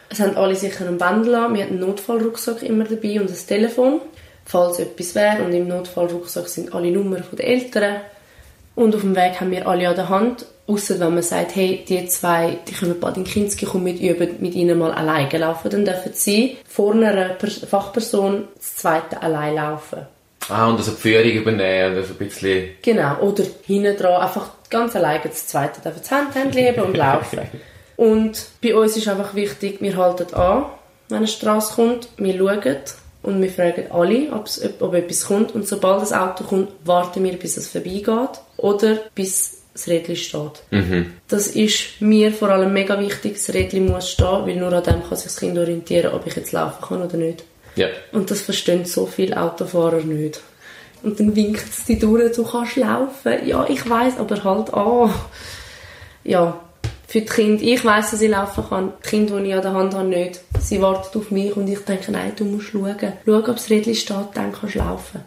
Es 0.10 0.20
haben 0.20 0.36
alle 0.36 0.56
sicher 0.56 0.88
einen 0.88 0.98
Bändel 0.98 1.36
an. 1.36 1.54
Wir 1.54 1.64
haben 1.64 1.72
einen 1.72 1.80
Notfallrucksack 1.80 2.64
immer 2.64 2.84
dabei 2.84 3.22
und 3.22 3.30
ein 3.30 3.48
Telefon, 3.48 4.02
falls 4.46 4.80
etwas 4.80 5.16
wäre. 5.16 5.44
Und 5.44 5.54
im 5.54 5.68
Notfallrucksack 5.68 6.48
sind 6.48 6.74
alle 6.74 6.92
Nummern 6.92 7.24
der 7.32 7.48
Eltern. 7.48 8.02
Und 8.76 8.96
auf 8.96 9.02
dem 9.02 9.16
Weg 9.16 9.40
haben 9.40 9.52
wir 9.52 9.68
alle 9.68 9.90
an 9.90 9.96
der 9.96 10.10
Hand. 10.10 10.46
Außer 10.68 11.00
wenn 11.00 11.14
man 11.14 11.24
sagt, 11.24 11.56
hey, 11.56 11.84
die 11.88 12.08
zwei, 12.08 12.60
die 12.68 12.74
können 12.74 13.00
bald 13.00 13.18
in 13.18 13.26
Kinski 13.26 13.66
kommen, 13.66 13.84
mit 13.84 14.00
üben, 14.00 14.38
mit 14.40 14.56
ihnen 14.56 14.80
mal 14.80 14.92
alleine 14.92 15.38
laufen. 15.38 15.70
Dann 15.70 15.86
dürfen 15.86 16.14
sie 16.14 16.58
vor 16.68 16.94
einer 16.94 17.36
Fachperson 17.70 18.48
das 18.56 18.76
zweite 18.76 19.22
allein 19.22 19.56
laufen. 19.56 20.06
Ah, 20.50 20.68
und 20.68 20.78
also 20.78 20.92
die 20.92 20.98
Führung 20.98 21.32
übernehmen, 21.32 21.98
also 21.98 22.14
ein 22.14 22.18
bisschen... 22.18 22.70
Genau, 22.82 23.20
oder 23.20 23.44
hinten 23.66 23.96
dran 23.98 24.22
einfach 24.22 24.50
ganz 24.70 24.96
alleine 24.96 25.22
das 25.26 25.48
zweite 25.48 25.82
dürfen 25.82 26.00
das 26.00 26.12
Handhändchen 26.12 26.64
heben 26.64 26.84
und 26.84 26.98
laufen. 26.98 27.42
Und 27.98 28.48
bei 28.64 28.74
uns 28.74 28.98
ist 28.98 29.08
einfach 29.08 29.36
wichtig, 29.36 29.80
wir 29.80 29.96
halten 29.96 30.34
an, 30.34 30.66
wenn 31.10 31.18
eine 31.18 31.28
Straße 31.28 31.76
kommt, 31.76 32.10
wir 32.18 32.36
schauen 32.36 32.78
und 33.22 33.40
wir 33.40 33.50
fragen 33.52 33.92
alle, 33.92 34.32
ob, 34.32 34.50
ob 34.80 34.96
etwas 34.96 35.28
kommt. 35.28 35.54
Und 35.54 35.68
sobald 35.68 36.02
das 36.02 36.12
Auto 36.12 36.44
kommt, 36.46 36.70
warten 36.84 37.24
wir, 37.24 37.38
bis 37.38 37.58
es 37.58 37.68
vorbeigeht 37.68 38.42
oder 38.62 39.00
bis 39.16 39.58
das 39.74 39.88
Rädchen 39.88 40.16
steht. 40.16 40.64
Mhm. 40.72 41.14
Das 41.28 41.48
ist 41.48 42.02
mir 42.02 42.32
vor 42.32 42.50
allem 42.50 42.74
mega 42.74 43.00
wichtig, 43.00 43.34
das 43.34 43.54
Rädchen 43.54 43.88
muss 43.88 44.12
stehen, 44.12 44.46
weil 44.46 44.56
nur 44.56 44.74
an 44.74 44.84
dem 44.84 45.02
kann 45.02 45.16
sich 45.16 45.26
das 45.26 45.38
Kind 45.38 45.58
orientieren, 45.58 46.14
ob 46.14 46.28
ich 46.28 46.36
jetzt 46.36 46.52
laufen 46.52 46.82
kann 46.86 47.02
oder 47.02 47.18
nicht. 47.18 47.44
Ja. 47.76 47.88
Und 48.12 48.30
das 48.30 48.42
verstehen 48.42 48.86
so 48.86 49.06
viele 49.06 49.42
Autofahrer 49.42 50.02
nicht. 50.02 50.42
Und 51.04 51.20
dann 51.20 51.36
winkt 51.36 51.70
es 51.70 51.86
die 51.86 51.98
durch, 51.98 52.36
du 52.36 52.44
kannst 52.44 52.76
laufen. 52.76 53.48
Ja, 53.48 53.66
ich 53.68 53.90
weiß, 53.90 54.18
aber 54.20 54.44
halt 54.44 54.74
an. 54.74 55.14
Ja, 56.24 56.60
für 57.08 57.22
die 57.22 57.26
Kinder. 57.26 57.64
Ich 57.64 57.84
weiß, 57.84 58.12
dass 58.12 58.22
ich 58.22 58.30
laufen 58.30 58.64
kann. 58.70 58.94
Die 59.04 59.10
Kinder, 59.10 59.40
die 59.40 59.50
ich 59.50 59.56
an 59.56 59.62
der 59.62 59.74
Hand 59.74 59.96
habe, 59.96 60.08
nicht. 60.08 60.42
Sie 60.60 60.82
warten 60.82 61.18
auf 61.18 61.32
mich 61.32 61.56
und 61.56 61.68
ich 61.68 61.80
denke, 61.80 62.12
nein, 62.12 62.34
du 62.36 62.46
musst 62.46 62.68
schauen. 62.68 63.14
Schau, 63.26 63.38
ob 63.38 63.46
das 63.46 63.70
Rädchen 63.70 63.96
steht, 63.96 64.28
dann 64.36 64.52
kannst 64.52 64.76
du 64.76 64.80
laufen. 64.80 65.22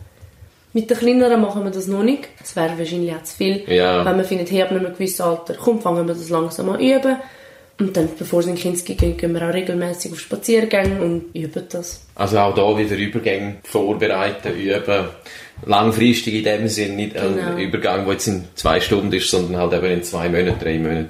Mit 0.75 0.91
den 0.91 0.99
Kleineren 0.99 1.41
machen 1.41 1.63
wir 1.63 1.71
das 1.71 1.87
noch 1.87 2.03
nicht. 2.03 2.29
Das 2.41 2.57
wäre 2.57 2.77
wahrscheinlich 2.77 3.15
auch 3.15 3.23
zu 3.23 3.37
viel. 3.37 3.63
Ja. 3.69 4.05
Wenn 4.05 4.17
man 4.17 4.25
findet, 4.25 4.51
hey, 4.51 4.63
ab 4.63 4.73
einem 4.73 4.93
gewissen 4.93 5.23
Alter, 5.23 5.55
komm, 5.55 5.81
fangen 5.81 6.05
wir 6.05 6.15
das 6.15 6.29
langsam 6.31 6.69
an 6.69 6.81
üben. 6.81 7.17
Und 7.79 7.97
dann, 7.97 8.09
bevor 8.19 8.41
es 8.41 8.47
in 8.47 8.57
Kinski 8.57 8.95
geht, 8.95 9.19
gehen 9.19 9.35
wir 9.35 9.49
auch 9.49 9.55
regelmäßig 9.55 10.13
auf 10.13 10.19
Spaziergänge 10.19 11.01
und 11.01 11.27
üben 11.33 11.63
das. 11.71 12.03
Also 12.17 12.39
auch 12.39 12.55
da 12.55 12.77
wieder 12.77 12.97
Übergänge 12.97 13.57
vorbereiten, 13.63 14.53
üben. 14.53 15.09
Langfristig 15.65 16.35
in 16.35 16.45
dem 16.45 16.69
Sinn, 16.69 16.97
nicht 16.97 17.15
genau. 17.15 17.53
ein 17.53 17.59
Übergang, 17.59 18.05
der 18.05 18.15
jetzt 18.15 18.27
in 18.27 18.45
zwei 18.57 18.81
Stunden 18.81 19.13
ist, 19.13 19.31
sondern 19.31 19.61
halt 19.61 19.73
eben 19.75 19.93
in 19.93 20.03
zwei 20.03 20.29
Monaten, 20.29 20.59
drei 20.59 20.79
Monaten. 20.79 21.09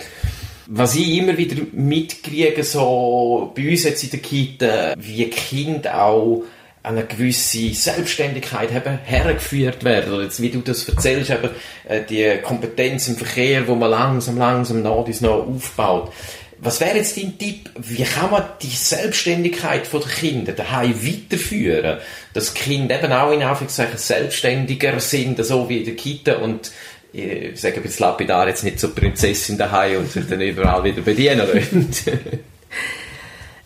Was 0.66 0.94
ich 0.94 1.18
immer 1.18 1.36
wieder 1.38 1.56
mitkriege, 1.72 2.64
so 2.64 3.52
bei 3.56 3.70
uns 3.70 3.84
jetzt 3.84 4.04
in 4.04 4.10
der 4.10 4.20
Kita, 4.20 4.94
wie 4.98 5.28
Kinder 5.30 6.04
auch 6.04 6.44
eine 6.84 7.04
gewisse 7.04 7.72
Selbstständigkeit 7.72 8.70
eben 8.70 8.98
hergeführt 9.04 9.82
werden. 9.84 10.12
Oder 10.12 10.24
jetzt, 10.24 10.40
wie 10.40 10.50
du 10.50 10.60
das 10.60 10.86
erzählst, 10.88 11.30
eben, 11.30 11.48
äh, 11.88 12.02
die 12.08 12.38
Kompetenz 12.42 13.08
im 13.08 13.16
Verkehr, 13.16 13.66
wo 13.66 13.74
man 13.74 13.90
langsam, 13.90 14.36
langsam 14.36 14.82
nach 14.82 15.04
dies 15.04 15.22
noch 15.22 15.46
aufbaut. 15.46 16.12
Was 16.58 16.80
wäre 16.80 16.98
jetzt 16.98 17.16
dein 17.16 17.36
Tipp? 17.38 17.70
Wie 17.78 18.04
kann 18.04 18.30
man 18.30 18.44
die 18.62 18.68
Selbstständigkeit 18.68 19.90
der 19.92 20.00
Kinder 20.00 20.52
daheim 20.52 20.94
weiterführen? 20.94 21.98
Dass 22.32 22.52
die 22.52 22.60
Kinder 22.60 23.02
eben 23.02 23.12
auch 23.12 23.32
in 23.32 23.42
Anführungszeichen 23.42 23.98
selbstständiger 23.98 25.00
sind, 25.00 25.44
so 25.44 25.68
wie 25.68 25.78
in 25.78 25.84
der 25.86 25.96
Kita 25.96 26.36
und 26.36 26.70
ich 27.12 27.60
sage 27.60 27.76
ein 27.76 27.82
bisschen 27.82 28.06
lapidar, 28.06 28.48
jetzt 28.48 28.64
nicht 28.64 28.80
so 28.80 28.90
Prinzessin 28.90 29.56
daheim 29.56 29.98
und 29.98 30.10
sich 30.10 30.26
dann 30.26 30.40
überall 30.40 30.82
wieder 30.82 31.00
bedienen 31.00 31.46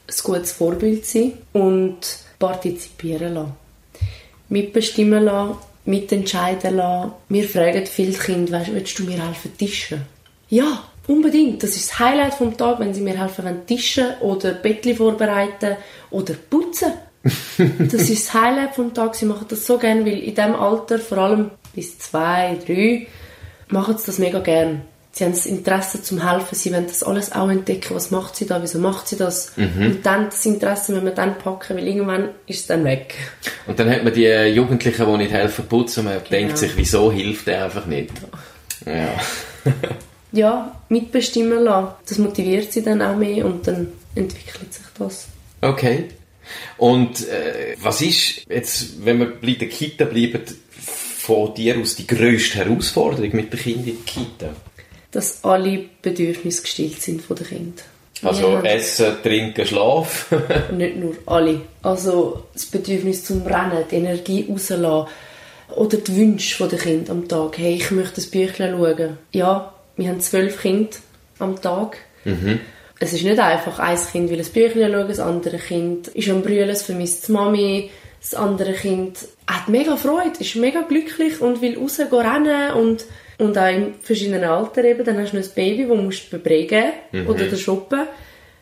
ein 0.08 0.14
gutes 0.22 0.52
Vorbild 0.52 1.06
sein 1.06 1.32
und 1.52 2.27
partizipieren 2.38 3.34
lassen. 3.34 3.52
Mitbestimmen 4.48 5.24
lassen, 5.24 5.56
mitentscheiden 5.84 6.76
lassen. 6.76 7.12
Wir 7.28 7.48
fragen 7.48 7.86
viele 7.86 8.12
Kinder, 8.12 8.52
weißt, 8.52 8.72
willst 8.72 8.98
du 8.98 9.04
mir 9.04 9.24
helfen 9.24 9.56
tischen? 9.56 10.02
Ja, 10.48 10.84
unbedingt. 11.06 11.62
Das 11.62 11.76
ist 11.76 11.90
das 11.90 11.98
Highlight 11.98 12.34
vom 12.34 12.56
Tag, 12.56 12.78
wenn 12.78 12.94
sie 12.94 13.00
mir 13.00 13.18
helfen 13.20 13.44
wollen, 13.44 13.66
tischen 13.66 14.06
oder 14.20 14.52
Bettli 14.52 14.94
vorbereiten 14.94 15.76
oder 16.10 16.34
putzen. 16.34 16.92
das 17.22 18.08
ist 18.08 18.28
das 18.28 18.34
Highlight 18.34 18.74
vom 18.74 18.94
Tag. 18.94 19.14
Sie 19.14 19.26
machen 19.26 19.46
das 19.48 19.66
so 19.66 19.76
gerne, 19.78 20.04
weil 20.06 20.18
in 20.18 20.34
diesem 20.34 20.54
Alter, 20.54 20.98
vor 20.98 21.18
allem 21.18 21.50
bis 21.74 21.98
zwei, 21.98 22.58
drei, 22.64 23.06
machen 23.68 23.98
sie 23.98 24.06
das 24.06 24.18
mega 24.18 24.38
gern. 24.38 24.82
Sie 25.18 25.24
haben 25.24 25.32
das 25.32 25.46
Interesse 25.46 26.00
zum 26.00 26.24
Helfen, 26.24 26.54
sie 26.54 26.72
wollen 26.72 26.86
das 26.86 27.02
alles 27.02 27.32
auch 27.32 27.50
entdecken, 27.50 27.96
was 27.96 28.12
macht 28.12 28.36
sie 28.36 28.46
da, 28.46 28.62
wieso 28.62 28.78
macht 28.78 29.08
sie 29.08 29.16
das. 29.16 29.50
Mhm. 29.56 29.86
Und 29.86 30.06
dann 30.06 30.26
das 30.26 30.46
Interesse 30.46 30.94
wenn 30.94 31.04
wir 31.04 31.10
dann 31.10 31.38
packen, 31.38 31.76
weil 31.76 31.88
irgendwann 31.88 32.28
ist 32.46 32.60
es 32.60 32.66
dann 32.68 32.84
weg. 32.84 33.16
Und 33.66 33.80
dann 33.80 33.90
hat 33.90 34.04
man 34.04 34.12
die 34.12 34.28
Jugendlichen, 34.28 35.06
die 35.06 35.16
nicht 35.16 35.32
helfen 35.32 35.66
putzen, 35.66 36.04
man 36.04 36.18
genau. 36.18 36.28
denkt 36.30 36.58
sich, 36.58 36.70
wieso 36.76 37.10
hilft 37.10 37.48
der 37.48 37.64
einfach 37.64 37.86
nicht. 37.86 38.12
Ja. 38.86 39.08
ja, 40.30 40.80
mitbestimmen 40.88 41.64
lassen. 41.64 41.94
Das 42.08 42.18
motiviert 42.18 42.72
sie 42.72 42.84
dann 42.84 43.02
auch 43.02 43.16
mehr 43.16 43.44
und 43.44 43.66
dann 43.66 43.88
entwickelt 44.14 44.72
sich 44.72 44.86
das. 44.96 45.26
Okay. 45.62 46.04
Und 46.76 47.26
äh, 47.28 47.74
was 47.82 48.02
ist 48.02 48.48
jetzt, 48.48 49.04
wenn 49.04 49.18
wir 49.18 49.32
bei 49.34 49.54
der 49.54 49.68
Kita 49.68 50.04
bleiben, 50.04 50.42
von 50.78 51.52
dir 51.54 51.76
aus 51.76 51.96
die 51.96 52.06
grösste 52.06 52.58
Herausforderung 52.58 53.34
mit 53.34 53.52
den 53.52 53.58
Kindern 53.58 53.84
in 53.88 53.96
der 53.96 54.04
Kita? 54.06 54.67
Dass 55.10 55.42
alle 55.44 55.84
Bedürfnisse 56.02 56.62
gestillt 56.62 57.00
sind 57.00 57.22
von 57.22 57.36
den 57.36 57.46
Kindern. 57.46 57.86
Also 58.22 58.52
ja. 58.52 58.62
Essen, 58.62 59.16
Trinken, 59.22 59.66
Schlaf? 59.66 60.34
nicht 60.72 60.96
nur 60.96 61.14
alle. 61.26 61.60
Also 61.82 62.44
das 62.52 62.66
Bedürfnis 62.66 63.24
zum 63.24 63.42
Rennen, 63.42 63.84
die 63.90 63.96
Energie 63.96 64.46
rauslassen 64.50 65.06
oder 65.76 65.98
die 65.98 66.16
Wünsche 66.16 66.66
der 66.66 66.78
Kinder 66.78 67.12
am 67.12 67.28
Tag. 67.28 67.58
Hey, 67.58 67.74
ich 67.74 67.90
möchte 67.90 68.16
das 68.16 68.26
Büchlein 68.26 68.76
schauen. 68.76 69.18
Ja, 69.32 69.72
wir 69.96 70.08
haben 70.08 70.20
zwölf 70.20 70.60
Kinder 70.60 70.96
am 71.38 71.60
Tag. 71.60 71.98
Mhm. 72.24 72.60
Es 73.00 73.12
ist 73.12 73.22
nicht 73.22 73.38
einfach, 73.38 73.78
ein 73.78 73.96
Kind 73.96 74.30
will 74.30 74.40
ein 74.40 74.52
Büchlein 74.52 74.92
schauen, 74.92 75.08
das 75.08 75.20
andere 75.20 75.58
Kind 75.58 76.08
ist 76.08 76.28
am 76.28 76.42
Brüllen, 76.42 76.68
es 76.68 76.82
vermisst 76.82 77.28
die 77.28 77.32
Mami, 77.32 77.90
das 78.20 78.34
andere 78.34 78.72
Kind 78.72 79.18
hat 79.46 79.68
mega 79.68 79.96
Freude, 79.96 80.40
ist 80.40 80.56
mega 80.56 80.80
glücklich 80.80 81.40
und 81.40 81.62
will 81.62 81.78
rausgehen 81.78 82.08
rennen 82.12 82.72
und, 82.72 83.04
und 83.38 83.56
auch 83.56 83.68
in 83.68 83.94
verschiedenen 84.02 84.44
Altern 84.44 84.84
eben. 84.84 85.04
Dann 85.04 85.18
hast 85.18 85.32
du 85.32 85.38
noch 85.38 85.44
ein 85.44 85.54
Baby, 85.54 85.86
das 85.88 85.96
musst 85.96 86.26
du 86.26 86.36
beprägen 86.36 86.92
mhm. 87.12 87.28
oder 87.28 87.56
shoppen 87.56 88.06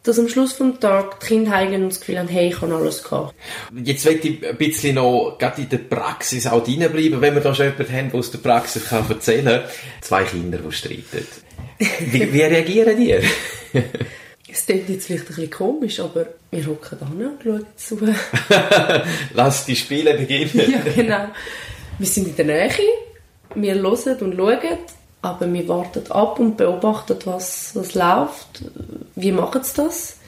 dass 0.06 0.18
am 0.18 0.28
Schluss 0.28 0.56
des 0.56 0.78
Tages 0.78 1.16
die 1.20 1.26
Kinder 1.26 1.50
haben 1.50 1.88
das 1.88 2.00
Gefühl 2.00 2.18
haben, 2.18 2.28
hey, 2.28 2.48
ich 2.48 2.60
kann 2.60 2.72
alles 2.72 3.02
gehabt. 3.02 3.34
Jetzt 3.82 4.04
möchte 4.04 4.28
ich 4.28 4.46
ein 4.46 4.56
bisschen 4.56 4.94
noch 4.94 5.36
gerade 5.38 5.62
in 5.62 5.68
der 5.68 5.78
Praxis 5.78 6.46
auch 6.46 6.66
reinbleiben, 6.66 7.20
wenn 7.20 7.34
wir 7.34 7.40
da 7.40 7.54
schon 7.54 7.66
jemanden 7.66 7.92
haben, 7.92 8.10
der 8.10 8.18
aus 8.18 8.30
der 8.30 8.38
Praxis 8.38 8.88
kann 8.88 9.08
erzählen 9.08 9.44
kann. 9.62 9.70
Zwei 10.00 10.24
Kinder, 10.24 10.58
die 10.58 10.72
streiten. 10.72 11.26
Wie, 11.78 12.32
wie 12.32 12.42
reagieren 12.42 12.96
die? 12.96 13.16
Es 14.48 14.64
klingt 14.64 14.88
jetzt 14.88 15.06
vielleicht 15.06 15.24
ein 15.24 15.26
bisschen 15.26 15.50
komisch, 15.50 16.00
aber 16.00 16.28
wir 16.50 16.66
hocken 16.66 16.98
da 16.98 17.06
und 17.06 17.42
schauen 17.42 17.66
zu. 17.76 17.98
Lass 19.34 19.66
die 19.66 19.76
Spiele 19.76 20.14
beginnen. 20.14 20.50
ja, 20.54 20.92
genau. 20.94 21.26
Wir 21.98 22.06
sind 22.06 22.28
in 22.28 22.36
der 22.36 22.44
Nähe, 22.46 22.70
wir 23.54 23.74
hören 23.74 24.16
und 24.20 24.36
schauen, 24.36 24.78
aber 25.22 25.52
wir 25.52 25.68
warten 25.68 26.10
ab 26.10 26.38
und 26.38 26.56
beobachten, 26.56 27.16
was, 27.24 27.74
was 27.74 27.94
läuft. 27.94 28.64
Wie 29.14 29.32
machen 29.32 29.62
sie 29.62 29.82
das? 29.82 30.18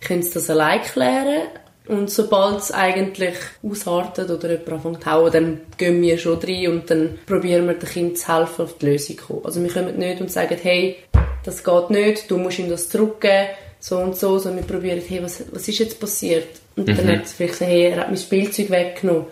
Können 0.00 0.22
sie 0.22 0.34
das 0.34 0.50
allein 0.50 0.82
klären? 0.82 1.48
Und 1.86 2.10
sobald 2.10 2.60
es 2.60 2.72
eigentlich 2.72 3.34
ausartet 3.62 4.30
oder 4.30 4.50
jemand 4.52 4.72
anfängt 4.72 5.02
zu 5.02 5.10
hauen, 5.10 5.32
dann 5.32 5.60
gehen 5.76 6.00
wir 6.00 6.16
schon 6.16 6.38
rein 6.38 6.68
und 6.68 6.90
dann 6.90 7.18
probieren 7.26 7.66
wir 7.66 7.74
dem 7.74 7.88
Kind 7.88 8.18
zu 8.18 8.34
helfen, 8.34 8.62
auf 8.62 8.78
die 8.78 8.86
Lösung 8.86 9.18
zu 9.18 9.24
kommen. 9.24 9.44
Also 9.44 9.62
wir 9.62 9.70
kommen 9.70 9.98
nicht 9.98 10.20
und 10.20 10.30
sagen, 10.30 10.56
hey, 10.62 10.96
das 11.44 11.62
geht 11.62 11.90
nicht, 11.90 12.30
du 12.30 12.38
musst 12.38 12.58
ihm 12.58 12.70
das 12.70 12.88
zurückgeben, 12.88 13.48
so 13.80 13.98
und 13.98 14.16
so, 14.16 14.38
sondern 14.38 14.66
wir 14.66 14.74
probieren, 14.74 15.02
hey, 15.06 15.22
was, 15.22 15.42
was 15.52 15.68
ist 15.68 15.78
jetzt 15.78 16.00
passiert? 16.00 16.48
Und 16.74 16.88
mhm. 16.88 16.96
dann 16.96 17.08
hat 17.08 17.24
es 17.24 17.34
vielleicht 17.34 17.52
gesagt, 17.52 17.70
hey, 17.70 17.90
er 17.90 18.00
hat 18.00 18.08
mein 18.08 18.16
Spielzeug 18.16 18.70
weggenommen. 18.70 19.26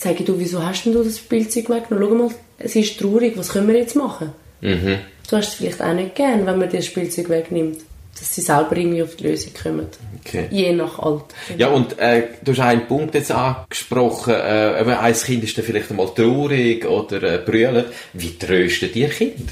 Sage 0.00 0.20
ich, 0.20 0.24
du, 0.24 0.38
wieso 0.38 0.64
hast 0.64 0.84
denn 0.84 0.94
du 0.94 1.02
das 1.04 1.18
Spielzeug 1.18 1.68
weggenommen? 1.68 2.08
Schau 2.08 2.24
mal, 2.24 2.34
es 2.58 2.74
ist 2.74 2.98
traurig, 2.98 3.36
was 3.36 3.50
können 3.50 3.68
wir 3.68 3.76
jetzt 3.76 3.94
machen? 3.96 4.30
Mhm. 4.62 4.96
Du 5.28 5.36
hast 5.36 5.48
es 5.48 5.54
vielleicht 5.54 5.82
auch 5.82 5.92
nicht 5.92 6.14
gern, 6.14 6.46
wenn 6.46 6.58
man 6.58 6.70
dir 6.70 6.78
das 6.78 6.86
Spielzeug 6.86 7.28
wegnimmt. 7.28 7.80
Dass 8.18 8.34
sie 8.34 8.40
selber 8.40 8.78
irgendwie 8.78 9.02
auf 9.02 9.14
die 9.16 9.24
Lösung 9.24 9.52
kommen. 9.62 9.86
Okay. 10.24 10.46
Je 10.50 10.72
nach 10.72 10.98
Alter. 10.98 11.26
Ja, 11.58 11.68
und 11.68 11.98
äh, 11.98 12.28
du 12.42 12.52
hast 12.52 12.60
einen 12.60 12.86
Punkt 12.86 13.14
jetzt 13.14 13.30
angesprochen, 13.30 14.32
äh, 14.32 14.96
ein 14.98 15.14
Kind 15.14 15.44
ist 15.44 15.58
dann 15.58 15.66
vielleicht 15.66 15.90
einmal 15.90 16.08
traurig 16.14 16.86
oder 16.86 17.22
äh, 17.22 17.38
brüllt. 17.38 17.86
Wie 18.14 18.38
tröstet 18.38 18.96
ihr 18.96 19.10
Kind? 19.10 19.50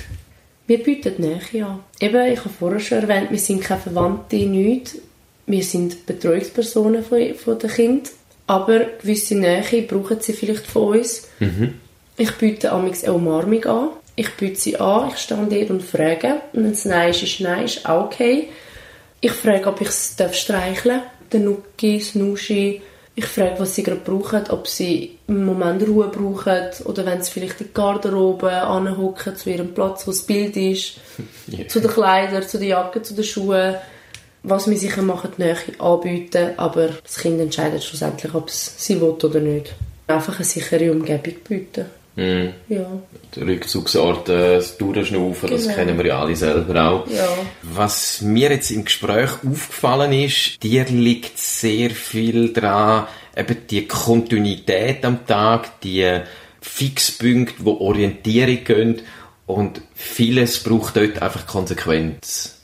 Wir 0.66 0.82
bieten 0.82 1.14
Nähe 1.18 1.66
an. 1.66 1.80
Eben, 2.00 2.32
ich 2.32 2.38
habe 2.38 2.50
vorher 2.58 2.80
schon 2.80 3.02
erwähnt, 3.02 3.30
wir 3.30 3.38
sind 3.38 3.62
keine 3.62 3.80
Verwandte, 3.82 4.36
nichts. 4.36 4.96
Wir 5.46 5.62
sind 5.62 6.06
Betreuungspersonen 6.06 7.04
von, 7.04 7.34
von 7.34 7.58
den 7.58 7.70
Kindern. 7.70 8.12
Aber 8.48 8.80
gewisse 9.00 9.36
Nähe 9.36 9.82
brauchen 9.82 10.20
sie 10.20 10.32
vielleicht 10.32 10.66
von 10.66 10.98
uns. 10.98 11.28
Mhm. 11.38 11.74
Ich 12.16 12.32
biete 12.32 12.72
amigs 12.72 13.04
eine 13.04 13.12
Umarmung 13.12 13.64
an. 13.66 13.88
Ich 14.16 14.34
biete 14.34 14.58
sie 14.58 14.80
an, 14.80 15.10
ich 15.10 15.18
stehe 15.18 15.46
dort 15.48 15.70
und 15.70 15.82
frage. 15.82 16.40
Und 16.52 16.64
wenn 16.64 16.72
es 16.72 16.84
Nein 16.84 17.10
ist, 17.10 17.22
ist 17.22 17.40
Nein, 17.40 17.66
ist 17.66 17.86
auch 17.86 18.06
okay. 18.06 18.48
Ich 19.20 19.32
frage, 19.32 19.66
ob 19.66 19.80
ich 19.80 19.88
es 19.88 20.16
streicheln 20.32 21.00
darf. 21.00 21.30
den 21.32 21.44
Nuki, 21.44 21.98
das 21.98 22.14
Nuschi. 22.14 22.82
Ich 23.14 23.26
frage, 23.26 23.58
was 23.58 23.74
sie 23.74 23.82
gerade 23.82 24.00
brauchen, 24.00 24.48
ob 24.48 24.66
sie 24.66 25.18
im 25.26 25.44
Moment 25.44 25.86
Ruhe 25.86 26.08
brauchen 26.08 26.68
oder 26.84 27.04
wenn 27.04 27.20
sie 27.20 27.32
vielleicht 27.32 27.60
in 27.60 27.66
die 27.66 27.74
Garderobe 27.74 28.50
anhocken 28.50 29.36
zu 29.36 29.50
ihrem 29.50 29.74
Platz, 29.74 30.06
wo 30.06 30.12
das 30.12 30.22
Bild 30.22 30.56
ist, 30.56 31.00
yeah. 31.52 31.66
zu 31.68 31.80
den 31.80 31.90
Kleidern, 31.90 32.44
zu 32.44 32.58
den 32.58 32.68
Jacken, 32.68 33.04
zu 33.04 33.14
den 33.14 33.24
Schuhen. 33.24 33.74
Was 34.48 34.68
wir 34.68 34.78
sicher 34.78 35.02
machen, 35.02 35.30
die 35.36 35.42
Nähe 35.42 35.56
anbieten, 35.78 36.52
aber 36.56 36.88
das 37.02 37.18
Kind 37.18 37.38
entscheidet 37.38 37.84
schlussendlich, 37.84 38.32
ob 38.34 38.48
es 38.48 38.72
sie 38.78 38.98
will 38.98 39.10
oder 39.10 39.40
nicht. 39.40 39.74
Einfach 40.06 40.36
eine 40.36 40.44
sichere 40.44 40.90
Umgebung 40.90 41.34
bieten. 41.46 41.84
Mm. 42.16 42.48
Ja. 42.68 42.86
Rückzugsorte, 43.36 44.54
das 44.56 44.78
Durchschnaufen, 44.78 45.50
genau. 45.50 45.62
das 45.62 45.74
kennen 45.74 45.98
wir 45.98 46.06
ja 46.06 46.20
alle 46.20 46.34
selber 46.34 46.90
auch. 46.90 47.06
Ja. 47.08 47.28
Was 47.62 48.22
mir 48.22 48.50
jetzt 48.50 48.70
im 48.70 48.86
Gespräch 48.86 49.30
aufgefallen 49.34 50.12
ist, 50.14 50.62
dir 50.62 50.86
liegt 50.86 51.38
sehr 51.38 51.90
viel 51.90 52.52
daran, 52.54 53.06
eben 53.36 53.56
die 53.70 53.86
Kontinuität 53.86 55.04
am 55.04 55.26
Tag, 55.26 55.80
die 55.82 56.22
Fixpunkte, 56.62 57.62
die 57.62 57.68
Orientierung 57.68 58.64
gehen 58.64 59.02
und 59.46 59.82
vieles 59.94 60.62
braucht 60.62 60.96
dort 60.96 61.20
einfach 61.20 61.46
Konsequenz. 61.46 62.57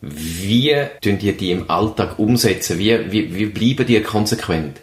Wie 0.00 0.74
tun 1.02 1.18
ihr 1.20 1.36
die 1.36 1.50
im 1.50 1.70
Alltag 1.70 2.18
umsetzen? 2.18 2.78
Wie, 2.78 3.10
wie, 3.10 3.34
wie 3.34 3.46
bleiben 3.46 3.86
die 3.86 4.00
konsequent? 4.02 4.80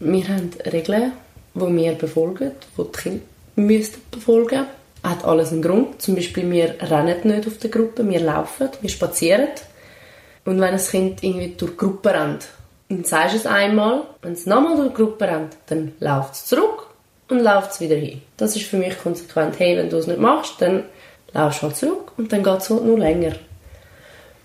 Wir 0.00 0.28
haben 0.28 0.50
Regeln, 0.72 1.12
die 1.54 1.76
wir 1.76 1.92
befolgen, 1.92 2.52
die 2.76 2.82
die 2.82 2.92
Kinder 2.92 3.24
müssten 3.56 4.00
befolgen 4.10 4.66
Hat 5.02 5.24
alles 5.24 5.52
einen 5.52 5.62
Grund. 5.62 6.00
Zum 6.00 6.14
Beispiel, 6.14 6.50
wir 6.50 6.76
rennen 6.80 7.16
nicht 7.24 7.46
auf 7.46 7.58
der 7.58 7.70
Gruppe, 7.70 8.08
wir 8.08 8.20
laufen, 8.20 8.68
wir 8.80 8.90
spazieren. 8.90 9.48
Und 10.44 10.60
wenn 10.60 10.74
ein 10.74 10.78
Kind 10.78 11.22
irgendwie 11.22 11.54
durch 11.56 11.72
die 11.72 11.76
Gruppe 11.76 12.10
rennt, 12.10 12.48
dann 12.88 13.04
sagst 13.04 13.34
du 13.34 13.38
es 13.38 13.46
einmal, 13.46 14.02
wenn 14.22 14.32
es 14.32 14.46
nochmal 14.46 14.76
durch 14.76 14.90
die 14.90 14.94
Gruppe 14.94 15.26
rennt, 15.26 15.56
dann 15.66 15.92
läuft 16.00 16.34
es 16.34 16.46
zurück 16.46 16.86
und 17.28 17.40
läuft 17.40 17.72
es 17.72 17.80
wieder 17.80 17.96
hin. 17.96 18.22
Das 18.36 18.56
ist 18.56 18.66
für 18.66 18.76
mich 18.76 18.98
konsequent. 18.98 19.58
Hey, 19.58 19.76
wenn 19.76 19.90
du 19.90 19.96
es 19.96 20.06
nicht 20.06 20.20
machst, 20.20 20.54
dann 20.60 20.84
laufst 21.32 21.62
du 21.62 21.66
halt 21.66 21.76
zurück 21.76 22.12
und 22.16 22.32
dann 22.32 22.42
geht 22.42 22.58
es 22.58 22.70
halt 22.70 22.84
nur 22.84 22.98
länger. 22.98 23.34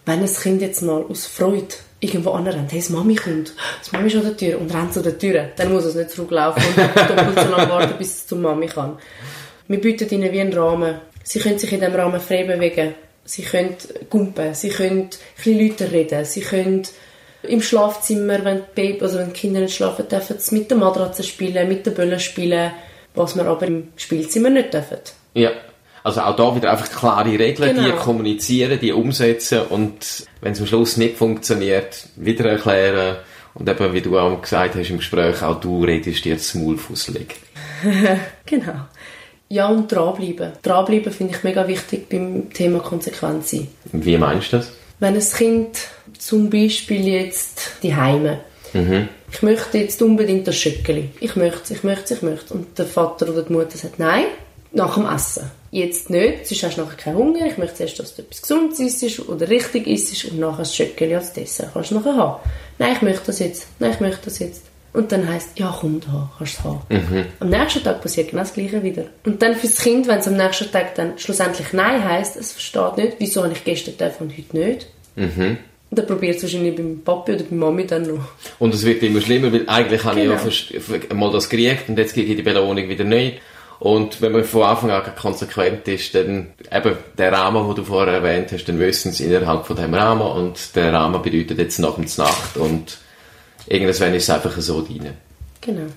Wenn 0.09 0.23
ein 0.23 0.33
Kind 0.33 0.59
jetzt 0.63 0.81
mal 0.81 1.05
aus 1.07 1.27
Freude 1.27 1.67
irgendwo 1.99 2.31
anrennt, 2.31 2.71
hey, 2.71 2.79
das 2.79 2.89
Mami 2.89 3.13
kommt, 3.13 3.53
das 3.79 3.91
Mami 3.91 4.07
ist 4.07 4.15
an 4.15 4.23
der 4.23 4.35
Tür 4.35 4.59
und 4.59 4.73
rennt 4.73 4.91
zu 4.91 5.03
der 5.03 5.19
Tür, 5.19 5.49
dann 5.55 5.71
muss 5.71 5.85
es 5.85 5.93
nicht 5.93 6.09
zurücklaufen 6.09 6.63
und 6.65 6.77
doppelt 6.77 7.39
so 7.39 7.51
lange 7.51 7.69
warten, 7.69 7.93
bis 7.99 8.07
es 8.07 8.27
zur 8.27 8.39
Mami 8.39 8.65
kann. 8.65 8.97
Wir 9.67 9.79
bieten 9.79 10.09
ihnen 10.09 10.31
wie 10.31 10.41
einen 10.41 10.51
Rahmen. 10.51 10.95
Sie 11.23 11.37
können 11.37 11.59
sich 11.59 11.71
in 11.71 11.79
diesem 11.79 11.93
Rahmen 11.93 12.19
frei 12.19 12.43
bewegen. 12.43 12.95
Sie 13.23 13.43
können 13.43 13.75
gumpen, 14.09 14.55
sie 14.55 14.69
können 14.69 15.01
ein 15.01 15.09
bisschen 15.35 15.59
Leute 15.59 15.91
reden, 15.91 16.25
sie 16.25 16.41
können 16.41 16.81
im 17.43 17.61
Schlafzimmer, 17.61 18.43
wenn 18.43 18.57
die, 18.57 18.63
Baby, 18.81 19.01
also 19.03 19.19
wenn 19.19 19.27
die 19.27 19.39
Kinder 19.39 19.59
nicht 19.59 19.75
schlafen 19.75 20.07
dürfen, 20.07 20.37
mit 20.49 20.71
der 20.71 20.77
Matratze 20.77 21.21
spielen, 21.21 21.67
mit 21.67 21.85
den 21.85 21.93
Böllen 21.93 22.19
spielen, 22.19 22.71
was 23.13 23.35
wir 23.35 23.45
aber 23.45 23.67
im 23.67 23.89
Spielzimmer 23.95 24.49
nicht 24.49 24.73
dürfen. 24.73 24.97
Ja. 25.35 25.51
Also 26.03 26.21
auch 26.21 26.35
da 26.35 26.55
wieder 26.55 26.71
einfach 26.71 26.89
klare 26.89 27.37
Regeln, 27.37 27.75
genau. 27.75 27.87
die 27.87 27.95
kommunizieren, 27.97 28.79
die 28.79 28.91
umsetzen 28.91 29.61
und 29.69 30.25
wenn 30.41 30.53
es 30.53 30.59
am 30.59 30.67
Schluss 30.67 30.97
nicht 30.97 31.17
funktioniert, 31.17 32.07
wieder 32.15 32.49
erklären 32.49 33.17
und 33.53 33.67
eben, 33.67 33.93
wie 33.93 34.01
du 34.01 34.17
auch 34.17 34.41
gesagt 34.41 34.75
hast 34.75 34.89
im 34.89 34.97
Gespräch, 34.97 35.41
auch 35.43 35.59
du 35.59 35.83
redest 35.83 36.23
dir 36.23 36.35
das 36.35 36.53
Maul 36.55 36.77
fusselig. 36.77 37.35
genau. 38.45 38.87
Ja, 39.49 39.67
und 39.67 39.91
dranbleiben. 39.91 40.53
Dranbleiben 40.61 41.11
finde 41.11 41.35
ich 41.35 41.43
mega 41.43 41.67
wichtig 41.67 42.07
beim 42.07 42.53
Thema 42.53 42.79
Konsequenz 42.79 43.55
Wie 43.91 44.17
meinst 44.17 44.53
du 44.53 44.57
das? 44.57 44.71
Wenn 44.99 45.15
ein 45.15 45.21
Kind 45.21 45.77
zum 46.17 46.49
Beispiel 46.49 47.07
jetzt 47.07 47.71
die 47.81 47.95
Heime 47.95 48.39
mhm. 48.73 49.09
ich 49.31 49.41
möchte 49.41 49.77
jetzt 49.79 50.01
unbedingt 50.01 50.47
das 50.47 50.55
Schöckeli. 50.57 51.09
Ich 51.19 51.35
möchte 51.35 51.61
es, 51.63 51.71
ich 51.71 51.83
möchte 51.83 52.05
es, 52.05 52.11
ich 52.11 52.21
möchte 52.21 52.45
es. 52.45 52.51
Und 52.51 52.77
der 52.77 52.85
Vater 52.85 53.29
oder 53.29 53.43
die 53.43 53.53
Mutter 53.53 53.77
sagt, 53.77 53.99
nein, 53.99 54.25
nach 54.71 54.95
dem 54.95 55.05
Essen. 55.05 55.49
Jetzt 55.71 56.09
nicht, 56.09 56.47
sonst 56.47 56.63
hast 56.63 56.77
du 56.77 56.81
nachher 56.81 56.97
keinen 56.97 57.17
Hunger. 57.17 57.45
Ich 57.45 57.57
möchte 57.57 57.75
zuerst, 57.75 57.99
dass 57.99 58.15
du 58.15 58.23
etwas 58.23 58.41
Gesundes 58.41 58.79
isst 58.79 59.27
oder 59.27 59.49
richtig 59.49 59.87
isst 59.87 60.25
und 60.25 60.39
nachher 60.39 60.59
das 60.59 60.75
Schöckeli 60.75 61.15
als 61.15 61.33
Dessert 61.33 61.69
kannst 61.73 61.91
du 61.91 61.95
nachher 61.95 62.15
haben. 62.15 62.41
Nein, 62.79 62.93
ich 62.93 63.01
möchte 63.01 63.27
das 63.27 63.39
jetzt. 63.39 63.67
Nein, 63.77 63.91
ich 63.91 63.99
möchte 63.99 64.25
das 64.25 64.39
jetzt. 64.39 64.63
Und 64.91 65.11
dann 65.11 65.31
heisst 65.31 65.59
ja 65.59 65.75
komm 65.79 65.99
da, 65.99 66.31
kannst 66.37 66.57
du 66.57 66.59
es 66.59 66.63
haben. 66.63 66.81
Mhm. 66.89 67.25
Am 67.39 67.49
nächsten 67.49 67.83
Tag 67.83 68.01
passiert 68.01 68.31
genau 68.31 68.41
das 68.41 68.53
Gleiche 68.53 68.81
wieder. 68.81 69.05
Und 69.23 69.41
dann 69.41 69.55
für 69.55 69.67
das 69.67 69.77
Kind, 69.77 70.07
wenn 70.07 70.17
es 70.17 70.27
am 70.27 70.35
nächsten 70.35 70.71
Tag 70.71 70.95
dann 70.95 71.19
schlussendlich 71.19 71.73
Nein 71.73 72.03
heisst, 72.03 72.35
es 72.35 72.53
versteht 72.53 72.97
nicht, 72.97 73.17
wieso 73.19 73.43
habe 73.43 73.53
ich 73.53 73.63
gestern 73.63 73.97
dürfen 73.97 74.23
und 74.23 74.37
heute 74.37 74.57
nicht. 74.57 74.87
Mhm. 75.15 75.57
Und 75.91 75.97
dann 75.97 76.07
probiert 76.07 76.37
es 76.37 76.43
wahrscheinlich 76.43 76.75
beim 76.75 77.01
Papi 77.03 77.33
oder 77.33 77.43
bei 77.43 77.55
Mami 77.55 77.85
dann 77.85 78.03
noch. 78.03 78.29
Und 78.57 78.73
es 78.73 78.85
wird 78.85 79.01
immer 79.03 79.21
schlimmer, 79.21 79.51
weil 79.51 79.67
eigentlich 79.67 80.01
genau. 80.01 80.11
habe 80.11 80.49
ich 80.49 80.69
ja 80.71 80.97
genau. 80.97 81.15
mal 81.15 81.31
das 81.31 81.49
gekriegt 81.49 81.89
und 81.89 81.97
jetzt 81.97 82.13
kriege 82.13 82.31
ich 82.31 82.37
die 82.37 82.43
Belohnung 82.43 82.87
wieder 82.89 83.03
nicht. 83.03 83.39
Und 83.79 84.21
wenn 84.21 84.33
man 84.33 84.43
von 84.43 84.63
Anfang 84.63 84.91
an 84.91 85.03
konsequent 85.15 85.87
ist, 85.87 86.13
dann 86.13 86.47
eben 86.71 86.97
der 87.17 87.31
Rahmen, 87.31 87.65
den 87.65 87.75
du 87.75 87.83
vorher 87.83 88.13
erwähnt 88.13 88.51
hast, 88.51 88.65
dann 88.65 88.77
wissen 88.77 89.13
sie 89.13 89.25
innerhalb 89.25 89.65
von 89.65 89.77
dem 89.77 89.93
Rahmen 89.93 90.21
und 90.21 90.75
der 90.75 90.91
Rahmen 90.91 91.21
bedeutet 91.21 91.57
jetzt 91.57 91.79
nach 91.79 91.97
und 91.97 92.17
Nacht 92.17 92.57
und 92.57 92.97
irgendwann 93.67 94.13
ist 94.13 94.23
es 94.23 94.29
einfach 94.29 94.55
so 94.59 94.79
rein. 94.79 95.13
Genau. 95.61 95.87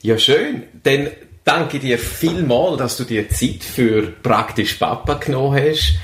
Ja, 0.00 0.16
schön. 0.18 0.62
Dann 0.82 1.10
danke 1.44 1.78
dir 1.78 1.98
vielmals, 1.98 2.78
dass 2.78 2.96
du 2.96 3.04
dir 3.04 3.28
Zeit 3.28 3.62
für 3.62 4.02
praktisch 4.22 4.74
Papa 4.74 5.14
genommen 5.14 5.60
hast 5.62 5.94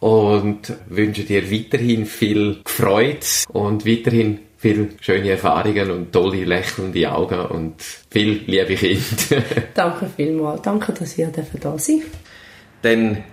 und 0.00 0.72
wünsche 0.88 1.22
dir 1.22 1.50
weiterhin 1.52 2.06
viel 2.06 2.60
Freude 2.66 3.20
und 3.52 3.86
weiterhin 3.86 4.40
viele 4.62 4.90
schöne 5.00 5.30
Erfahrungen 5.30 5.90
und 5.90 6.12
tolle 6.12 6.44
lächelnde 6.44 7.10
Augen 7.10 7.40
und 7.46 7.74
viel 8.10 8.44
liebe 8.46 8.76
Kinder. 8.76 9.42
Danke 9.74 10.08
vielmals. 10.14 10.62
Danke, 10.62 10.92
dass 10.92 11.18
ihr 11.18 11.32
da 11.60 11.78
sein 11.78 12.02
Dann 12.80 13.24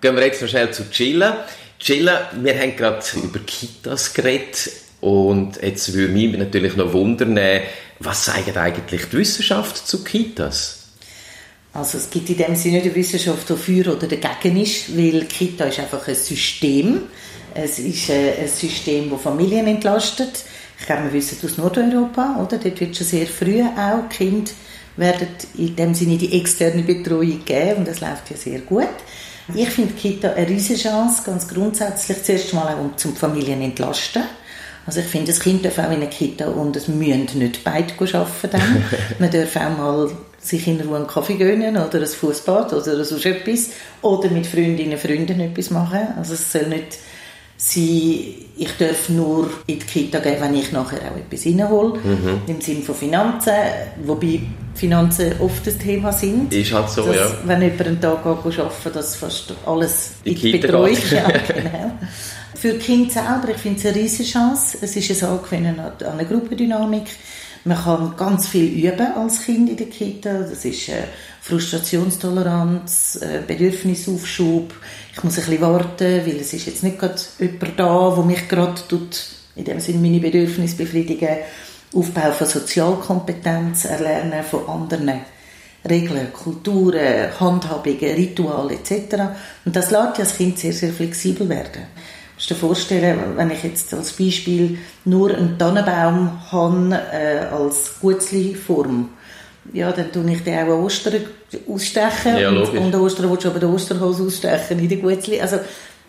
gehen 0.00 0.16
wir 0.16 0.24
jetzt 0.24 0.40
noch 0.40 0.48
schnell 0.48 0.70
zu 0.70 0.88
Chillen. 0.88 1.32
Chillen, 1.80 2.16
wir 2.42 2.58
haben 2.58 2.76
gerade 2.76 3.04
über 3.22 3.40
Kitas 3.40 4.14
geredet 4.14 4.70
und 5.00 5.60
jetzt 5.62 5.92
würde 5.94 6.12
mich 6.12 6.38
natürlich 6.38 6.76
noch 6.76 6.92
wundern, 6.92 7.38
was 7.98 8.26
sagt 8.26 8.56
eigentlich 8.56 9.06
die 9.06 9.18
Wissenschaft 9.18 9.84
zu 9.84 10.04
Kitas? 10.04 10.76
Also 11.72 11.98
es 11.98 12.08
gibt 12.08 12.28
in 12.30 12.36
dem 12.36 12.54
Sinne 12.54 12.76
nicht 12.76 12.86
eine 12.86 12.94
Wissenschaft, 12.94 13.48
die 13.48 13.56
für 13.56 13.96
oder 13.96 14.06
dagegen 14.06 14.60
ist, 14.60 14.96
weil 14.96 15.24
Kita 15.24 15.64
ist 15.64 15.80
einfach 15.80 16.06
ein 16.06 16.14
System. 16.14 17.02
Es 17.54 17.78
ist 17.78 18.10
äh, 18.10 18.34
ein 18.40 18.48
System, 18.48 19.10
das 19.10 19.20
Familien 19.20 19.66
entlastet. 19.66 20.44
Ich 20.78 20.86
glaube, 20.86 21.04
wir 21.04 21.12
wissen 21.12 21.38
aus 21.44 21.58
Nordeuropa, 21.58 22.36
oder? 22.36 22.58
Dort 22.58 22.80
wird 22.80 22.96
schon 22.96 23.06
sehr 23.06 23.26
früh 23.26 23.62
auch 23.62 24.08
Kind 24.08 24.52
werden 24.96 25.28
in 25.56 25.76
dem 25.76 25.94
Sinne 25.94 26.16
die 26.16 26.38
externe 26.38 26.82
Betreuung 26.82 27.44
geben 27.44 27.78
und 27.78 27.88
das 27.88 28.00
läuft 28.00 28.30
ja 28.30 28.36
sehr 28.36 28.60
gut. 28.60 28.88
Ich 29.54 29.70
finde 29.70 29.94
Kita 29.94 30.30
eine 30.30 30.48
riesige 30.48 30.78
Chance, 30.78 31.22
ganz 31.24 31.48
grundsätzlich 31.48 32.22
zuerst 32.22 32.54
mal 32.54 32.74
auch 32.74 32.80
um 32.80 32.96
zum 32.96 33.16
Familien 33.16 33.62
entlasten. 33.62 34.22
Also 34.86 35.00
ich 35.00 35.06
finde, 35.06 35.28
das 35.28 35.40
Kind 35.40 35.64
darf 35.64 35.78
auch 35.78 35.90
in 35.90 35.96
einer 35.96 36.06
Kita 36.06 36.46
und 36.46 36.76
es 36.76 36.88
müssen 36.88 37.38
nicht 37.38 37.64
beide 37.64 37.92
arbeiten 37.94 38.50
dann. 38.50 38.84
Man 39.18 39.30
darf 39.30 39.56
auch 39.56 39.76
mal 39.76 40.10
sich 40.40 40.66
in 40.66 40.80
Ruhe 40.80 40.96
einen 40.96 41.06
Kaffee 41.06 41.34
gönnen 41.34 41.76
oder 41.76 42.00
ein 42.00 42.06
Fußbad 42.06 42.72
oder 42.72 43.04
so 43.04 43.16
etwas 43.16 43.70
oder 44.02 44.30
mit 44.30 44.46
Freundinnen 44.46 44.92
und 44.92 45.00
Freunden 45.00 45.40
etwas 45.40 45.70
machen. 45.70 46.08
Also 46.16 46.34
es 46.34 46.50
soll 46.50 46.68
nicht 46.68 46.98
sie, 47.60 48.46
ich 48.56 48.76
darf 48.78 49.10
nur 49.10 49.50
in 49.66 49.78
die 49.78 49.84
Kita 49.84 50.18
gehen, 50.18 50.40
wenn 50.40 50.54
ich 50.54 50.72
nachher 50.72 50.98
auch 50.98 51.16
etwas 51.16 51.44
reinhole, 51.44 51.98
mhm. 51.98 52.40
im 52.46 52.60
Sinne 52.60 52.80
von 52.80 52.94
Finanzen, 52.94 53.52
wobei 54.02 54.40
Finanzen 54.74 55.34
oft 55.40 55.66
das 55.66 55.76
Thema 55.76 56.10
sind. 56.10 56.52
Ist 56.54 56.72
halt 56.72 56.88
so, 56.88 57.04
dass, 57.04 57.16
ja. 57.16 57.30
Wenn 57.44 57.60
jemand 57.60 57.82
einen 57.82 58.00
Tag 58.00 58.24
arbeiten 58.24 58.70
dass 58.94 59.16
fast 59.16 59.52
alles 59.66 60.12
die 60.24 60.30
in 60.30 60.40
die 60.40 60.58
Betreuung 60.58 60.96
ja, 61.10 61.28
genau. 61.28 61.92
Für 62.54 62.72
die 62.72 62.78
Kinder 62.78 63.10
selber, 63.10 63.48
ich 63.50 63.58
finde 63.58 63.78
es 63.78 63.86
eine 63.86 63.94
riesige 63.96 64.28
Chance. 64.28 64.78
Es 64.80 64.96
ist 64.96 65.22
ein 65.22 65.30
Angewöhnen 65.30 65.78
an 65.78 65.92
eine 66.02 66.26
Gruppendynamik. 66.26 67.08
Man 67.64 67.76
kann 67.76 68.14
ganz 68.16 68.48
viel 68.48 68.86
üben 68.86 69.14
als 69.14 69.42
Kind 69.42 69.68
in 69.68 69.76
der 69.76 69.88
Kita. 69.88 70.40
Das 70.40 70.64
ist 70.64 70.88
äh, 70.88 71.04
Frustrationstoleranz, 71.42 73.20
äh, 73.20 73.42
Bedürfnisaufschub. 73.46 74.72
Ich 75.12 75.22
muss 75.22 75.38
ein 75.38 75.44
bisschen 75.44 75.60
warten, 75.60 76.26
weil 76.26 76.36
es 76.36 76.52
ist 76.54 76.66
jetzt 76.66 76.82
nicht 76.82 76.98
gerade 76.98 77.20
jemand 77.38 77.78
da, 77.78 78.14
der 78.14 78.24
mich 78.24 78.48
gerade 78.48 78.80
tut, 78.88 79.26
in 79.56 79.64
dem 79.64 79.80
Sinne 79.80 79.98
meine 79.98 80.20
Bedürfnisse 80.20 80.76
befriedigen. 80.76 81.36
Aufbau 81.92 82.32
von 82.32 82.46
Sozialkompetenz, 82.46 83.84
Erlernen 83.84 84.44
von 84.44 84.66
anderen 84.68 85.20
Regeln, 85.88 86.32
Kulturen, 86.32 87.28
Handhabungen, 87.38 88.14
Rituale 88.14 88.74
etc. 88.74 89.16
Und 89.64 89.74
das 89.74 89.90
lässt 89.90 90.18
ja 90.18 90.24
das 90.24 90.36
Kind 90.36 90.58
sehr, 90.58 90.72
sehr 90.72 90.92
flexibel 90.92 91.48
werden. 91.48 91.82
Musst 92.40 92.48
dir 92.48 92.54
vorstellen, 92.54 93.36
wenn 93.36 93.50
ich 93.50 93.62
jetzt 93.64 93.92
als 93.92 94.14
Beispiel 94.14 94.78
nur 95.04 95.28
einen 95.28 95.58
Tannenbaum 95.58 96.40
habe, 96.50 96.98
äh, 97.12 97.54
als 97.54 98.00
Gutzli-Form, 98.00 99.10
ja, 99.74 99.92
dann 99.92 100.10
tue 100.10 100.32
ich 100.32 100.42
den 100.42 100.54
auch 100.60 100.72
an 100.72 100.84
Ostern 100.84 101.22
ausstechen. 101.68 102.38
Ja, 102.38 102.48
und, 102.48 102.56
und 102.56 102.94
an 102.94 103.00
Ostern 103.02 103.30
willst 103.30 103.44
du 103.44 103.50
aber 103.50 103.58
den 103.58 103.68
Osterholz 103.68 104.22
ausstechen 104.22 104.78
in 104.78 104.88
den 104.88 105.02
Gutzli. 105.02 105.38
Also, 105.38 105.58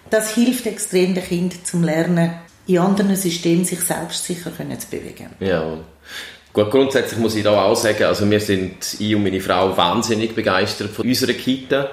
das 0.10 0.34
hilft 0.34 0.67
extrem 0.67 1.15
dem 1.15 1.24
Kind 1.26 1.67
zum 1.67 1.84
Lernen, 1.84 2.32
in 2.65 2.78
anderen 2.78 3.17
Systemen 3.17 3.65
sich 3.65 3.82
selbst 3.82 4.24
sicher 4.24 4.52
können 4.52 4.80
zu 4.80 4.88
bewegen. 4.89 5.32
Ja. 5.41 5.80
Gut, 6.54 6.72
grundsätzlich 6.72 7.20
muss 7.20 7.36
ich 7.36 7.44
da 7.44 7.62
auch 7.62 7.76
sagen, 7.76 8.06
also 8.06 8.32
wir 8.32 8.39
sind, 8.39 8.96
ich 9.00 9.13
und 9.13 9.24
meine 9.24 9.41
Frau, 9.41 9.76
wahnsinnig 9.76 10.34
begeistert 10.34 10.91
von 10.91 11.06
unserer 11.06 11.34
Kita. 11.34 11.89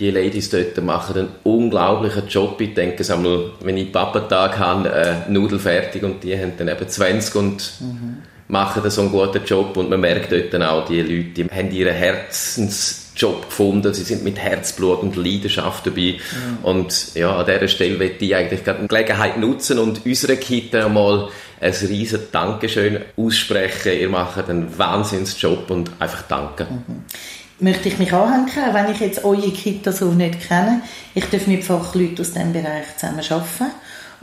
Die 0.00 0.10
Ladies 0.10 0.48
dort 0.48 0.82
machen 0.82 1.18
einen 1.18 1.28
unglaublichen 1.44 2.26
Job. 2.26 2.58
Ich 2.60 2.72
denke, 2.72 3.04
einmal, 3.12 3.50
wenn 3.60 3.76
ich 3.76 3.92
Papatag 3.92 4.58
habe, 4.58 4.90
äh, 4.90 5.30
Nudel 5.30 5.58
fertig 5.58 6.02
und 6.02 6.24
die 6.24 6.36
haben 6.36 6.54
dann 6.56 6.68
eben 6.68 6.88
20 6.88 7.34
und 7.34 7.72
mhm. 7.80 8.16
machen 8.48 8.90
so 8.90 9.02
einen 9.02 9.10
guten 9.10 9.44
Job 9.44 9.76
und 9.76 9.90
man 9.90 10.00
merkt 10.00 10.32
dort 10.32 10.54
dann 10.54 10.62
auch, 10.62 10.86
die 10.86 11.02
Leute, 11.02 11.30
die 11.34 11.44
haben 11.44 11.70
ihren 11.70 11.94
Herzensjob 11.94 13.50
gefunden, 13.50 13.92
sie 13.92 14.04
sind 14.04 14.24
mit 14.24 14.38
Herzblut 14.38 15.02
und 15.02 15.16
Leidenschaft 15.16 15.86
dabei 15.86 16.14
mhm. 16.14 16.64
und 16.64 17.14
ja, 17.14 17.36
an 17.36 17.44
dieser 17.44 17.68
Stelle 17.68 17.98
möchte 17.98 18.24
ich 18.24 18.34
eigentlich 18.34 18.64
gerade 18.64 18.78
eine 18.78 18.88
Gelegenheit 18.88 19.36
nutzen 19.36 19.78
und 19.78 20.06
unsere 20.06 20.38
Kita 20.38 20.88
mal 20.88 21.28
ein 21.60 21.72
riesen 21.72 22.20
Dankeschön 22.32 23.00
aussprechen. 23.18 23.92
Ihr 23.92 24.08
macht 24.08 24.48
einen 24.48 24.78
Wahnsinnsjob 24.78 25.70
und 25.70 25.90
einfach 25.98 26.22
danke. 26.22 26.64
Mhm. 26.64 27.04
Möchte 27.60 27.88
ich 27.88 27.98
mich 27.98 28.12
anhängen, 28.12 28.74
wenn 28.74 28.90
ich 28.90 29.00
jetzt 29.00 29.24
eure 29.24 29.50
Kita 29.50 29.92
so 29.92 30.12
nicht 30.12 30.48
kenne. 30.48 30.82
Ich 31.14 31.26
darf 31.26 31.46
mit 31.46 31.64
Fachleuten 31.64 32.20
aus 32.20 32.32
diesem 32.32 32.52
Bereich 32.52 32.96
zusammen 32.96 33.20
arbeiten. 33.20 33.72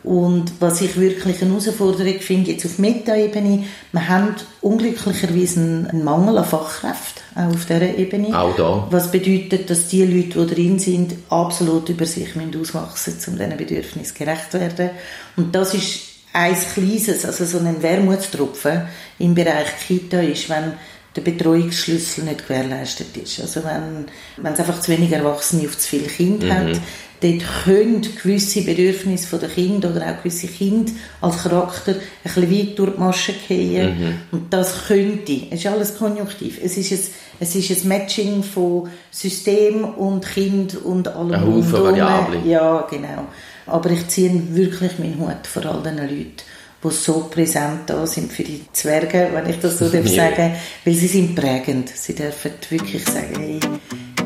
Und 0.04 0.54
was 0.60 0.82
ich 0.82 0.96
wirklich 1.00 1.42
eine 1.42 1.52
Herausforderung 1.52 2.20
finde, 2.20 2.52
jetzt 2.52 2.66
auf 2.66 2.78
Meta-Ebene, 2.80 3.66
wir 3.92 4.08
haben 4.08 4.36
unglücklicherweise 4.62 5.60
einen 5.60 6.04
Mangel 6.04 6.38
an 6.38 6.46
Fachkräften, 6.46 7.24
auch 7.36 7.54
auf 7.54 7.66
dieser 7.66 7.98
Ebene. 7.98 8.40
Auch 8.40 8.56
da. 8.56 8.88
Was 8.90 9.12
bedeutet, 9.12 9.70
dass 9.70 9.88
die 9.88 10.06
Leute, 10.06 10.46
die 10.46 10.56
drin 10.56 10.80
sind, 10.80 11.16
absolut 11.30 11.90
über 11.90 12.06
sich 12.06 12.30
auswachsen 12.30 13.16
müssen, 13.16 13.34
um 13.34 13.38
diesen 13.38 13.58
Bedürfnissen 13.58 14.18
gerecht 14.18 14.52
zu 14.52 14.60
werden. 14.60 14.92
Und 15.36 15.54
das 15.54 15.74
ist 15.74 16.00
ein 16.32 16.56
kleines, 16.74 17.26
also 17.26 17.46
so 17.46 17.58
ein 17.58 17.82
Wermutstropfen 17.82 18.84
im 19.20 19.34
Bereich 19.34 19.68
Kita 19.88 20.20
ist, 20.20 20.50
wenn 20.50 20.74
der 21.18 21.32
Betreuungsschlüssel 21.32 22.24
nicht 22.24 22.48
gewährleistet 22.48 23.18
ist. 23.18 23.42
Also 23.42 23.64
wenn, 23.64 24.06
wenn 24.38 24.54
es 24.54 24.60
einfach 24.60 24.80
zu 24.80 24.92
wenig 24.92 25.12
Erwachsene 25.12 25.68
auf 25.68 25.78
zu 25.78 25.90
viele 25.90 26.08
Kinder 26.08 26.46
mhm. 26.46 26.52
hat, 26.52 26.82
dort 27.22 27.44
können 27.64 28.02
gewisse 28.02 28.62
Bedürfnisse 28.62 29.40
der 29.40 29.50
Kinder 29.50 29.90
oder 29.90 30.06
auch 30.06 30.24
gewisse 30.24 30.48
Kinder 30.48 30.92
als 31.20 31.44
Charakter 31.44 31.94
ein 31.94 32.00
bisschen 32.24 32.52
weit 32.52 32.80
durch 32.80 32.94
die 32.94 33.00
Masche 33.00 33.34
gehen. 33.48 34.00
Mhm. 34.00 34.16
Und 34.32 34.54
das 34.54 34.86
könnte, 34.88 35.42
es 35.50 35.60
ist 35.60 35.68
alles 35.68 35.98
konjunktiv, 35.98 36.60
es 36.64 36.78
ist 36.78 36.92
ein, 36.92 37.00
es 37.40 37.56
ist 37.56 37.72
ein 37.72 37.88
Matching 37.88 38.44
von 38.44 38.90
System 39.10 39.86
und 39.86 40.26
Kind 40.26 40.76
und 40.76 41.08
allem. 41.08 41.34
Ein 41.34 41.46
Haufen 41.48 41.74
Variablen. 41.74 42.48
Ja, 42.48 42.88
genau. 42.90 43.26
Aber 43.66 43.90
ich 43.90 44.08
ziehe 44.08 44.56
wirklich 44.56 45.00
meinen 45.00 45.20
Hut 45.20 45.46
vor 45.46 45.66
all 45.66 45.82
diesen 45.82 45.98
Leuten, 45.98 46.44
die 46.84 46.92
so 46.92 47.28
präsent 47.32 47.82
da 47.88 48.06
sind 48.06 48.32
für 48.32 48.44
die 48.44 48.66
Zwerge, 48.72 49.30
wenn 49.34 49.50
ich 49.50 49.60
das 49.60 49.80
so 49.80 49.90
darf 49.90 50.08
sagen 50.16 50.54
weil 50.86 50.94
sie 50.94 51.08
sind 51.08 51.36
prägend. 51.36 51.90
Sie 51.90 52.16
dürfen 52.16 52.52
wirklich 52.70 53.04
sagen, 53.06 53.36
hey, 53.40 53.60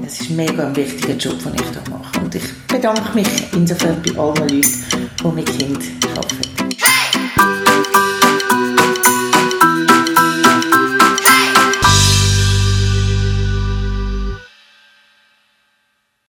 es 0.05 0.21
ist 0.21 0.31
mega 0.31 0.67
ein 0.67 0.75
wichtiger 0.75 1.15
Job, 1.15 1.41
den 1.43 1.55
ich 1.55 1.71
da 1.71 1.89
mache. 1.89 2.19
Und 2.19 2.35
ich 2.35 2.43
bedanke 2.67 3.13
mich 3.15 3.27
insofern 3.53 4.01
bei 4.01 4.19
allen 4.19 4.35
Leuten, 4.35 4.61
die 5.23 5.27
mit 5.27 5.57
Kindern 5.57 5.83
arbeiten. 6.15 8.00